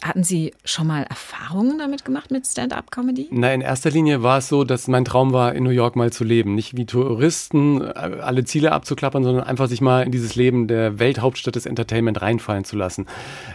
[0.00, 3.28] Hatten Sie schon mal Erfahrungen damit gemacht mit Stand-up-Comedy?
[3.32, 6.12] Na, in erster Linie war es so, dass mein Traum war, in New York mal
[6.12, 6.54] zu leben.
[6.54, 11.00] Nicht wie Touristen äh, alle Ziele abzuklappern, sondern einfach sich mal in dieses Leben der
[11.00, 13.06] Welthauptstadt des Entertainment reinfallen zu lassen.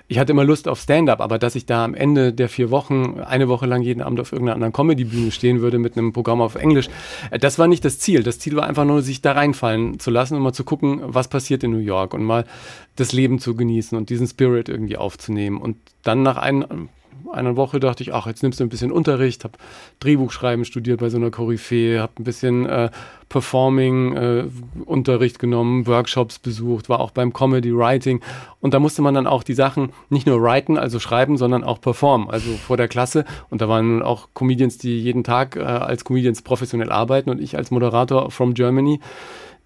[0.10, 3.22] Ich hatte immer Lust auf Stand-up, aber dass ich da am Ende der vier Wochen
[3.22, 6.56] eine Woche lang jeden Abend auf irgendeiner anderen Comedy-Bühne stehen würde mit einem Programm auf
[6.56, 6.90] Englisch,
[7.32, 8.22] äh, das war nicht das Ziel.
[8.22, 11.30] Das Ziel war einfach nur, sich da reinfallen zu lassen und mal zu gucken, was
[11.30, 12.44] passiert in New York und mal
[12.98, 15.62] das Leben zu genießen und diesen Spirit irgendwie aufzunehmen.
[15.62, 16.89] Und dann nach ein,
[17.32, 19.58] einer Woche dachte ich, ach, jetzt nimmst du ein bisschen Unterricht, habe
[20.00, 22.92] Drehbuchschreiben studiert bei so einer Koryphäe, habe ein bisschen äh,
[23.30, 28.22] Performing-Unterricht äh, genommen, Workshops besucht, war auch beim Comedy Writing
[28.62, 31.80] und da musste man dann auch die Sachen nicht nur writen, also schreiben, sondern auch
[31.82, 36.04] performen, also vor der Klasse und da waren auch Comedians, die jeden Tag äh, als
[36.06, 39.00] Comedians professionell arbeiten und ich als Moderator from Germany,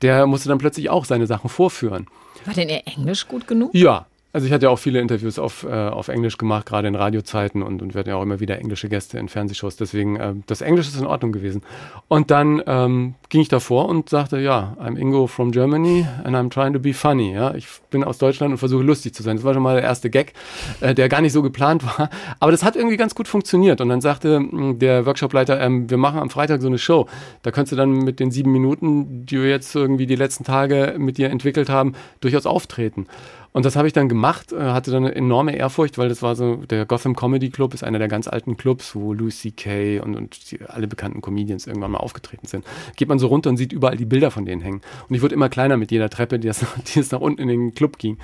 [0.02, 2.08] der musste dann plötzlich auch seine Sachen vorführen.
[2.46, 3.72] War denn Ihr Englisch gut genug?
[3.74, 4.06] Ja,
[4.38, 7.64] also ich hatte ja auch viele Interviews auf, äh, auf Englisch gemacht, gerade in Radiozeiten
[7.64, 9.78] und, und wir hatten ja auch immer wieder englische Gäste in Fernsehshows.
[9.78, 11.64] Deswegen, äh, das Englisch ist in Ordnung gewesen.
[12.08, 16.52] Und dann ähm, ging ich davor und sagte, ja, I'm Ingo from Germany and I'm
[16.52, 17.34] trying to be funny.
[17.34, 19.38] Ja, ich bin aus Deutschland und versuche lustig zu sein.
[19.38, 20.34] Das war schon mal der erste Gag,
[20.82, 22.10] äh, der gar nicht so geplant war.
[22.40, 23.82] Aber das hat irgendwie ganz gut funktioniert.
[23.82, 27.08] Und dann sagte mh, hm, der Workshopleiter, ähm, wir machen am Freitag so eine Show.
[27.44, 30.96] Da könntest du dann mit den sieben Minuten, die wir jetzt irgendwie die letzten Tage
[30.98, 33.08] mit dir entwickelt haben, durchaus auftreten.
[33.58, 36.36] Und das habe ich dann gemacht, äh, hatte dann eine enorme Ehrfurcht, weil das war
[36.36, 40.00] so, der Gotham Comedy Club ist einer der ganz alten Clubs, wo Louis C.K.
[40.00, 42.66] und, und die, alle bekannten Comedians irgendwann mal aufgetreten sind.
[42.98, 44.82] Geht man so runter und sieht überall die Bilder von denen hängen.
[45.10, 47.48] Und ich wurde immer kleiner mit jeder Treppe, die es, die es nach unten in
[47.48, 48.18] den Club ging.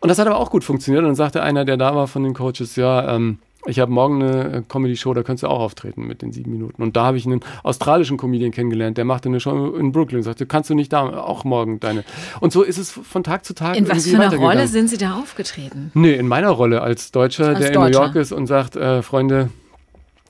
[0.00, 1.02] Und das hat aber auch gut funktioniert.
[1.02, 4.22] Und dann sagte einer, der da war von den Coaches, ja, ähm, ich habe morgen
[4.22, 6.82] eine äh, Comedy-Show, da könntest du auch auftreten mit den sieben Minuten.
[6.82, 10.22] Und da habe ich einen australischen Comedian kennengelernt, der machte eine Show in Brooklyn.
[10.22, 12.04] Sagte, kannst du nicht da auch morgen deine.
[12.40, 13.76] Und so ist es von Tag zu Tag.
[13.76, 15.90] In was für einer Rolle sind Sie da aufgetreten?
[15.92, 17.86] Nee, in meiner Rolle als Deutscher, als der Deutscher.
[17.86, 19.50] in New York ist und sagt, äh, Freunde,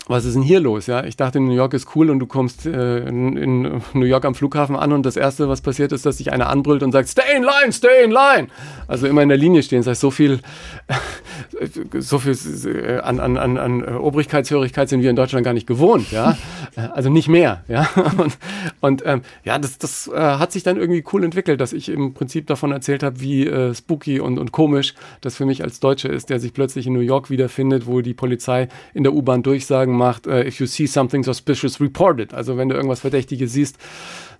[0.06, 0.86] was ist denn hier los?
[0.86, 4.24] Ja, ich dachte, New York ist cool und du kommst äh, in, in, New York
[4.24, 7.08] am Flughafen an und das erste, was passiert, ist, dass sich einer anbrüllt und sagt,
[7.08, 8.48] stay in line, stay in line.
[8.90, 9.78] Also immer in der Linie stehen.
[9.78, 10.40] Das heißt, so viel,
[11.98, 16.10] so viel äh, an, an, an, an Obrigkeitshörigkeit sind wir in Deutschland gar nicht gewohnt.
[16.10, 16.36] Ja,
[16.92, 17.62] also nicht mehr.
[17.68, 18.36] Ja, und,
[18.80, 22.14] und ähm, ja, das, das äh, hat sich dann irgendwie cool entwickelt, dass ich im
[22.14, 26.10] Prinzip davon erzählt habe, wie äh, spooky und, und komisch das für mich als Deutscher
[26.10, 29.96] ist, der sich plötzlich in New York wiederfindet, wo die Polizei in der U-Bahn durchsagen
[29.96, 32.34] macht, uh, if you see something suspicious, report it.
[32.34, 33.78] Also wenn du irgendwas Verdächtiges siehst,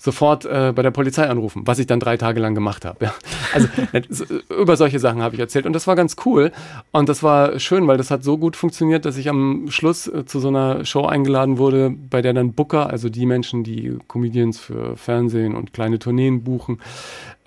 [0.01, 3.05] sofort äh, bei der Polizei anrufen, was ich dann drei Tage lang gemacht habe.
[3.05, 3.15] Ja.
[3.53, 3.69] Also
[4.59, 6.53] über solche Sachen habe ich erzählt und das war ganz cool
[6.91, 10.25] und das war schön, weil das hat so gut funktioniert, dass ich am Schluss äh,
[10.25, 14.59] zu so einer Show eingeladen wurde, bei der dann Booker, also die Menschen, die Comedians
[14.59, 16.79] für Fernsehen und kleine Tourneen buchen,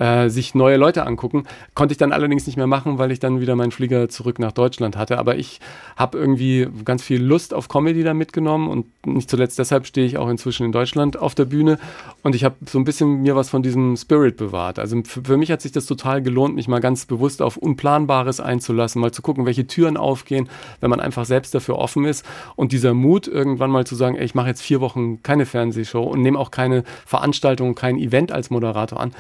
[0.04, 1.46] äh, sich neue Leute angucken.
[1.76, 4.52] Konnte ich dann allerdings nicht mehr machen, weil ich dann wieder meinen Flieger zurück nach
[4.52, 5.18] Deutschland hatte.
[5.18, 5.62] Aber ich
[5.96, 10.18] habe irgendwie ganz viel Lust auf Comedy da mitgenommen und nicht zuletzt deshalb stehe ich
[10.18, 11.80] auch inzwischen in Deutschland auf der Bühne
[12.22, 14.78] und ich habe so ein bisschen mir was von diesem Spirit bewahrt.
[14.78, 19.00] Also für, mich hat sich das total gelohnt, mich mal ganz bewusst auf Unplanbares einzulassen,
[19.02, 20.50] mal zu gucken, welche Türen aufgehen,
[20.82, 24.26] wenn man einfach selbst dafür offen ist und dieser Mut irgendwann mal zu sagen, ey,
[24.26, 28.50] ich mache jetzt vier Wochen keine Fernsehshow und nehme auch keine Veranstaltung, kein Event als
[28.50, 29.14] Moderator an,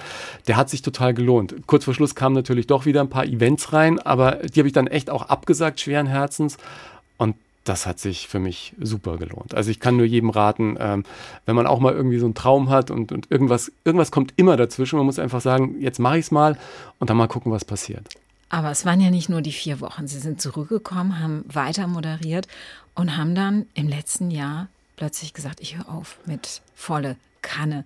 [0.47, 1.55] der hat sich total gelohnt.
[1.65, 4.73] Kurz vor Schluss kamen natürlich doch wieder ein paar Events rein, aber die habe ich
[4.73, 6.57] dann echt auch abgesagt, schweren Herzens.
[7.17, 9.55] Und das hat sich für mich super gelohnt.
[9.55, 11.05] Also ich kann nur jedem raten, ähm,
[11.45, 14.57] wenn man auch mal irgendwie so einen Traum hat und, und irgendwas, irgendwas kommt immer
[14.57, 16.57] dazwischen, man muss einfach sagen, jetzt mache ich es mal
[16.99, 18.07] und dann mal gucken, was passiert.
[18.49, 20.07] Aber es waren ja nicht nur die vier Wochen.
[20.07, 22.47] Sie sind zurückgekommen, haben weiter moderiert
[22.93, 27.83] und haben dann im letzten Jahr plötzlich gesagt, ich höre auf mit volle Kanne.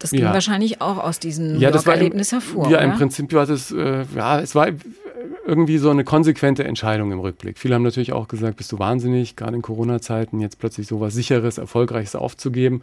[0.00, 0.32] Das ging ja.
[0.32, 2.64] wahrscheinlich auch aus diesem ja, Erlebnis hervor.
[2.70, 2.86] Ja, oder?
[2.86, 4.68] im Prinzip war das, äh, ja, es war
[5.46, 7.58] irgendwie so eine konsequente Entscheidung im Rückblick.
[7.58, 11.14] Viele haben natürlich auch gesagt, bist du wahnsinnig, gerade in Corona-Zeiten jetzt plötzlich so was
[11.14, 12.82] Sicheres, Erfolgreiches aufzugeben.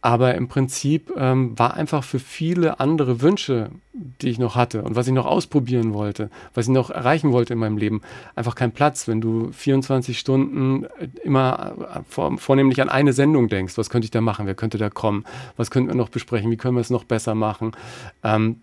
[0.00, 4.94] Aber im Prinzip ähm, war einfach für viele andere Wünsche, die ich noch hatte und
[4.94, 8.02] was ich noch ausprobieren wollte, was ich noch erreichen wollte in meinem Leben,
[8.36, 9.08] einfach kein Platz.
[9.08, 14.04] Wenn du 24 Stunden äh, immer äh, vor, vornehmlich an eine Sendung denkst, was könnte
[14.04, 15.24] ich da machen, wer könnte da kommen,
[15.56, 17.72] was könnten wir noch besprechen, wie können wir es noch besser machen,
[18.22, 18.60] ähm,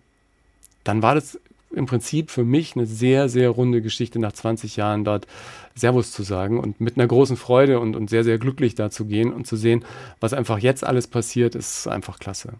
[0.84, 1.38] dann war das
[1.76, 5.26] im Prinzip für mich eine sehr, sehr runde Geschichte nach 20 Jahren dort
[5.74, 9.04] Servus zu sagen und mit einer großen Freude und, und sehr, sehr glücklich da zu
[9.04, 9.84] gehen und zu sehen,
[10.20, 12.54] was einfach jetzt alles passiert, ist einfach klasse.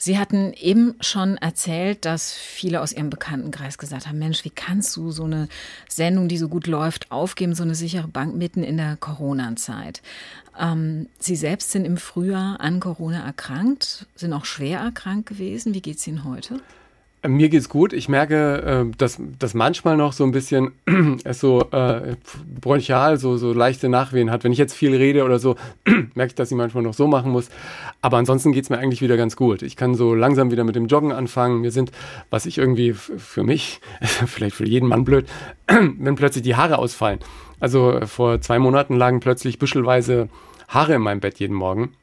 [0.00, 4.96] Sie hatten eben schon erzählt, dass viele aus Ihrem Bekanntenkreis gesagt haben, Mensch, wie kannst
[4.96, 5.48] du so eine
[5.88, 10.00] Sendung, die so gut läuft, aufgeben, so eine sichere Bank mitten in der Corona-Zeit?
[10.58, 15.74] Ähm, Sie selbst sind im Frühjahr an Corona erkrankt, sind auch schwer erkrankt gewesen.
[15.74, 16.60] Wie geht es Ihnen heute?
[17.26, 17.92] Mir geht's gut.
[17.92, 20.70] Ich merke, äh, dass, dass manchmal noch so ein bisschen
[21.24, 22.14] es so äh,
[22.60, 24.44] bronchial, so, so leichte Nachwehen hat.
[24.44, 25.56] Wenn ich jetzt viel rede oder so,
[26.14, 27.48] merke ich, dass ich manchmal noch so machen muss.
[28.02, 29.62] Aber ansonsten geht's mir eigentlich wieder ganz gut.
[29.62, 31.60] Ich kann so langsam wieder mit dem Joggen anfangen.
[31.60, 31.90] Mir sind,
[32.30, 35.26] was ich irgendwie für mich, vielleicht für jeden Mann blöd,
[35.66, 37.18] wenn plötzlich die Haare ausfallen.
[37.58, 40.28] Also äh, vor zwei Monaten lagen plötzlich büschelweise
[40.68, 41.94] Haare in meinem Bett jeden Morgen.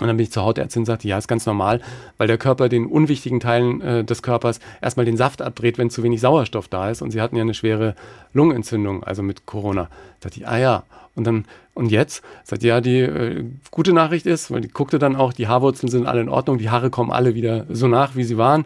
[0.00, 1.80] Und dann bin ich zur Hautärztin und sagte, ja, ist ganz normal,
[2.16, 6.02] weil der Körper den unwichtigen Teilen äh, des Körpers erstmal den Saft abdreht, wenn zu
[6.02, 7.02] wenig Sauerstoff da ist.
[7.02, 7.94] Und sie hatten ja eine schwere
[8.32, 9.84] Lungenentzündung, also mit Corona.
[10.20, 10.82] Da dachte ich, ah ja.
[11.14, 12.24] Und dann, und jetzt?
[12.42, 16.06] Sagt ja, die äh, gute Nachricht ist, weil die guckte dann auch, die Haarwurzeln sind
[16.06, 18.64] alle in Ordnung, die Haare kommen alle wieder so nach, wie sie waren.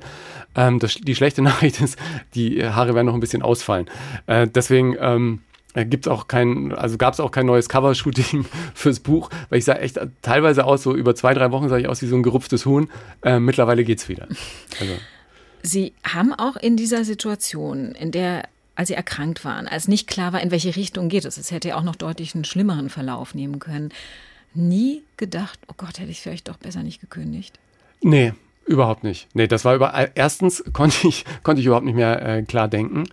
[0.55, 1.99] Ähm, das, die schlechte Nachricht ist,
[2.37, 3.87] die Haare werden noch ein bisschen ausfallen.
[4.27, 5.41] Äh, deswegen, ähm,
[5.77, 9.67] äh, gibt auch kein, also gab es auch kein neues Covershooting fürs Buch, weil ich
[9.67, 12.23] sah echt teilweise aus, so über zwei, drei Wochen sah ich aus wie so ein
[12.23, 12.89] gerupftes Huhn.
[13.23, 14.27] Äh, mittlerweile geht's wieder.
[14.81, 14.95] Also.
[15.63, 20.35] Sie haben auch in dieser Situation, in der als sie erkrankt waren, als nicht klar
[20.35, 23.35] war, in welche Richtung geht es, es hätte ja auch noch deutlich einen schlimmeren Verlauf
[23.35, 23.91] nehmen können,
[24.53, 27.59] nie gedacht, oh Gott, hätte ich vielleicht doch besser nicht gekündigt?
[28.03, 28.35] Nee,
[28.67, 29.29] überhaupt nicht.
[29.35, 33.05] Nee, das war über, erstens konnte ich, konnte ich überhaupt nicht mehr äh, klar denken.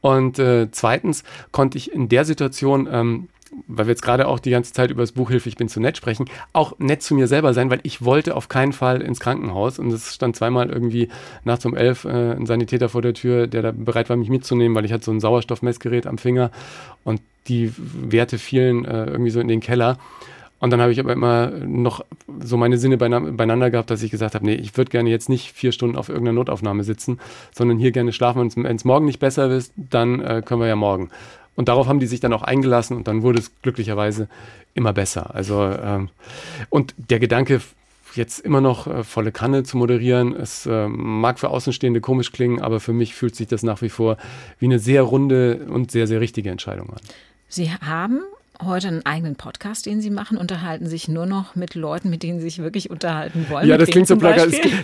[0.00, 3.28] Und äh, zweitens konnte ich in der Situation, ähm,
[3.66, 5.80] weil wir jetzt gerade auch die ganze Zeit über das Buch Hilfe, ich bin zu
[5.80, 9.20] nett sprechen, auch nett zu mir selber sein, weil ich wollte auf keinen Fall ins
[9.20, 9.78] Krankenhaus.
[9.78, 11.08] Und es stand zweimal irgendwie
[11.44, 14.76] nachts um elf äh, ein Sanitäter vor der Tür, der da bereit war, mich mitzunehmen,
[14.76, 16.50] weil ich hatte so ein Sauerstoffmessgerät am Finger
[17.04, 19.98] und die Werte fielen äh, irgendwie so in den Keller.
[20.60, 22.04] Und dann habe ich aber immer noch
[22.40, 25.52] so meine Sinne beieinander gehabt, dass ich gesagt habe, nee, ich würde gerne jetzt nicht
[25.52, 27.20] vier Stunden auf irgendeiner Notaufnahme sitzen,
[27.54, 28.52] sondern hier gerne schlafen.
[28.56, 31.10] wenn es morgen nicht besser ist, dann äh, können wir ja morgen.
[31.54, 34.28] Und darauf haben die sich dann auch eingelassen und dann wurde es glücklicherweise
[34.74, 35.34] immer besser.
[35.34, 36.08] Also ähm,
[36.70, 37.60] und der Gedanke,
[38.14, 42.60] jetzt immer noch äh, volle Kanne zu moderieren, es äh, mag für Außenstehende komisch klingen,
[42.60, 44.18] aber für mich fühlt sich das nach wie vor
[44.58, 47.00] wie eine sehr runde und sehr, sehr richtige Entscheidung an.
[47.48, 48.20] Sie haben
[48.64, 52.38] heute einen eigenen Podcast, den Sie machen, unterhalten sich nur noch mit Leuten, mit denen
[52.40, 53.68] Sie sich wirklich unterhalten wollen.
[53.68, 54.18] Ja, das klingt so.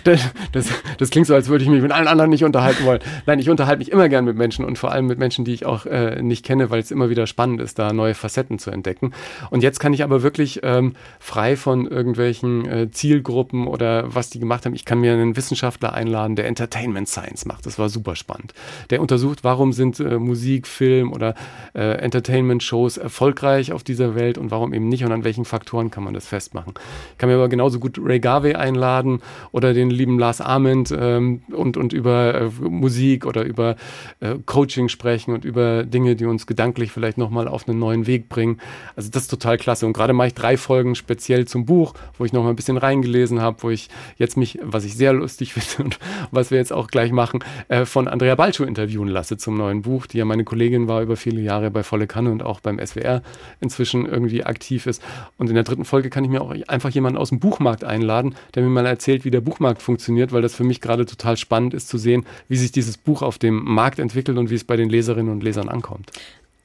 [0.03, 2.99] Das, das, das, klingt so, als würde ich mich mit allen anderen nicht unterhalten wollen.
[3.25, 5.65] Nein, ich unterhalte mich immer gern mit Menschen und vor allem mit Menschen, die ich
[5.65, 9.13] auch äh, nicht kenne, weil es immer wieder spannend ist, da neue Facetten zu entdecken.
[9.49, 14.39] Und jetzt kann ich aber wirklich ähm, frei von irgendwelchen äh, Zielgruppen oder was die
[14.39, 14.73] gemacht haben.
[14.73, 17.65] Ich kann mir einen Wissenschaftler einladen, der Entertainment Science macht.
[17.65, 18.53] Das war super spannend.
[18.89, 21.35] Der untersucht, warum sind äh, Musik, Film oder
[21.73, 26.03] äh, Entertainment-Shows erfolgreich auf dieser Welt und warum eben nicht und an welchen Faktoren kann
[26.03, 26.73] man das festmachen.
[27.11, 29.19] Ich kann mir aber genauso gut Ray Garvey einladen
[29.51, 33.75] oder den lieben Lars Ament ähm, und, und über äh, Musik oder über
[34.19, 38.29] äh, Coaching sprechen und über Dinge, die uns gedanklich vielleicht nochmal auf einen neuen Weg
[38.29, 38.59] bringen.
[38.95, 39.85] Also das ist total klasse.
[39.85, 43.41] Und gerade mache ich drei Folgen speziell zum Buch, wo ich nochmal ein bisschen reingelesen
[43.41, 45.99] habe, wo ich jetzt mich, was ich sehr lustig finde und
[46.31, 50.05] was wir jetzt auch gleich machen, äh, von Andrea Balcho interviewen lasse zum neuen Buch,
[50.05, 53.21] die ja meine Kollegin war über viele Jahre bei Volle Kanne und auch beim SWR
[53.59, 55.01] inzwischen irgendwie aktiv ist.
[55.37, 58.35] Und in der dritten Folge kann ich mir auch einfach jemanden aus dem Buchmarkt einladen,
[58.53, 61.73] der mir mal erzählt, wie der Buchmarkt funktioniert, weil das für mich gerade total spannend
[61.73, 64.77] ist zu sehen, wie sich dieses Buch auf dem Markt entwickelt und wie es bei
[64.77, 66.11] den Leserinnen und Lesern ankommt.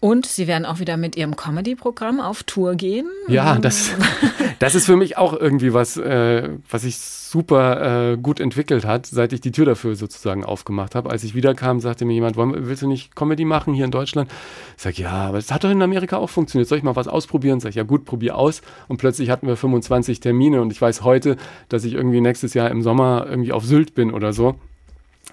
[0.00, 3.06] Und Sie werden auch wieder mit Ihrem Comedy-Programm auf Tour gehen.
[3.28, 3.90] Ja, das,
[4.58, 9.04] das ist für mich auch irgendwie was, äh, was sich super äh, gut entwickelt hat,
[9.04, 11.10] seit ich die Tür dafür sozusagen aufgemacht habe.
[11.10, 14.30] Als ich wiederkam, sagte mir jemand, willst du nicht Comedy machen hier in Deutschland?
[14.78, 16.66] Ich sage, ja, aber es hat doch in Amerika auch funktioniert.
[16.66, 17.60] Soll ich mal was ausprobieren?
[17.60, 18.62] Sag ich, ja gut, probier aus.
[18.88, 21.36] Und plötzlich hatten wir 25 Termine und ich weiß heute,
[21.68, 24.56] dass ich irgendwie nächstes Jahr im Sommer irgendwie auf Sylt bin oder so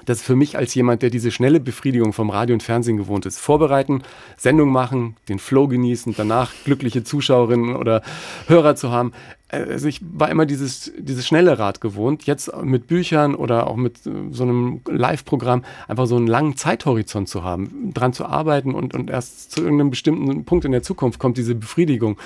[0.08, 3.26] das ist für mich als jemand, der diese schnelle Befriedigung vom Radio und Fernsehen gewohnt
[3.26, 4.04] ist, vorbereiten,
[4.38, 8.02] Sendung machen, den Flow genießen, danach glückliche Zuschauerinnen oder
[8.48, 9.12] Hörer zu haben.
[9.50, 12.24] Also ich war immer dieses, dieses schnelle Rad gewohnt.
[12.24, 17.44] Jetzt mit Büchern oder auch mit so einem Live-Programm einfach so einen langen Zeithorizont zu
[17.44, 21.38] haben, dran zu arbeiten und, und erst zu irgendeinem bestimmten Punkt in der Zukunft kommt
[21.38, 22.18] diese Befriedigung.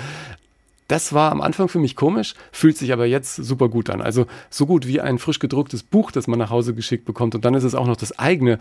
[0.91, 4.01] Das war am Anfang für mich komisch, fühlt sich aber jetzt super gut an.
[4.01, 7.33] Also so gut wie ein frisch gedrucktes Buch, das man nach Hause geschickt bekommt.
[7.33, 8.59] Und dann ist es auch noch das eigene.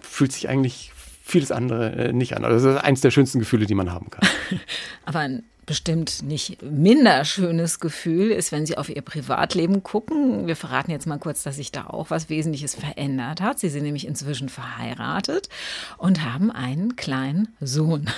[0.00, 2.46] Fühlt sich eigentlich vieles andere äh, nicht an.
[2.46, 4.26] Also das ist eines der schönsten Gefühle, die man haben kann.
[5.04, 10.46] aber ein bestimmt nicht minder schönes Gefühl ist, wenn Sie auf Ihr Privatleben gucken.
[10.46, 13.60] Wir verraten jetzt mal kurz, dass sich da auch was Wesentliches verändert hat.
[13.60, 15.50] Sie sind nämlich inzwischen verheiratet
[15.98, 18.10] und haben einen kleinen Sohn.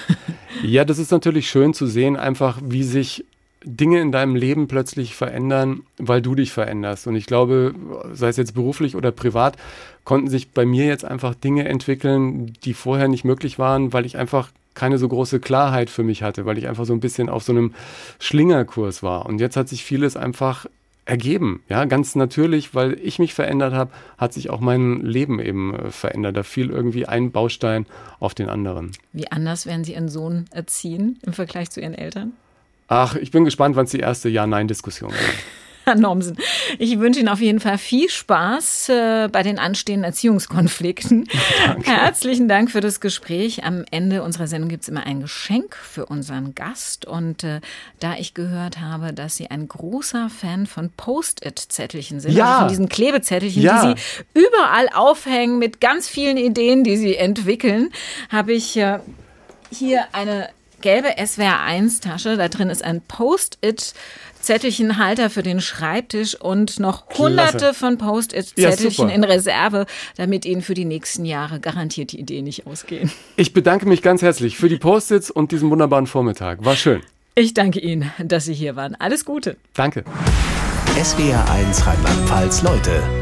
[0.63, 3.25] Ja, das ist natürlich schön zu sehen, einfach wie sich
[3.65, 7.07] Dinge in deinem Leben plötzlich verändern, weil du dich veränderst.
[7.07, 7.75] Und ich glaube,
[8.13, 9.57] sei es jetzt beruflich oder privat,
[10.05, 14.19] konnten sich bei mir jetzt einfach Dinge entwickeln, die vorher nicht möglich waren, weil ich
[14.19, 14.51] einfach
[14.81, 17.53] keine so große Klarheit für mich hatte, weil ich einfach so ein bisschen auf so
[17.53, 17.75] einem
[18.19, 19.27] Schlingerkurs war.
[19.27, 20.65] Und jetzt hat sich vieles einfach
[21.05, 25.75] ergeben, ja, ganz natürlich, weil ich mich verändert habe, hat sich auch mein Leben eben
[25.75, 26.35] äh, verändert.
[26.35, 27.85] Da fiel irgendwie ein Baustein
[28.21, 28.93] auf den anderen.
[29.13, 32.33] Wie anders werden Sie Ihren Sohn erziehen im Vergleich zu Ihren Eltern?
[32.89, 35.21] Ach, ich bin gespannt, wann es die erste Ja-Nein-Diskussion wird.
[35.85, 36.37] Herr Nomsen.
[36.79, 41.29] Ich wünsche Ihnen auf jeden Fall viel Spaß äh, bei den anstehenden Erziehungskonflikten.
[41.67, 41.91] Danke.
[41.91, 43.65] Herzlichen Dank für das Gespräch.
[43.65, 47.07] Am Ende unserer Sendung gibt es immer ein Geschenk für unseren Gast.
[47.07, 47.61] Und äh,
[47.99, 52.47] da ich gehört habe, dass Sie ein großer Fan von Post-it-Zettelchen sind, ja.
[52.47, 53.95] also von diesen Klebezettelchen, ja.
[53.95, 57.91] die Sie überall aufhängen mit ganz vielen Ideen, die Sie entwickeln,
[58.29, 58.99] habe ich äh,
[59.71, 60.51] hier eine
[60.81, 62.37] gelbe SWR1-Tasche.
[62.37, 63.95] Da drin ist ein Post-it
[64.41, 67.75] Zettelchenhalter für den Schreibtisch und noch hunderte Klasse.
[67.75, 69.87] von Post-it-Zettelchen ja, in Reserve,
[70.17, 73.11] damit Ihnen für die nächsten Jahre garantiert die Ideen nicht ausgehen.
[73.37, 76.65] Ich bedanke mich ganz herzlich für die Post-its und diesen wunderbaren Vormittag.
[76.65, 77.01] War schön.
[77.35, 78.95] Ich danke Ihnen, dass Sie hier waren.
[78.97, 79.57] Alles Gute.
[79.75, 80.05] Danke.
[81.03, 83.20] SWR 1 Rheinland-Pfalz Leute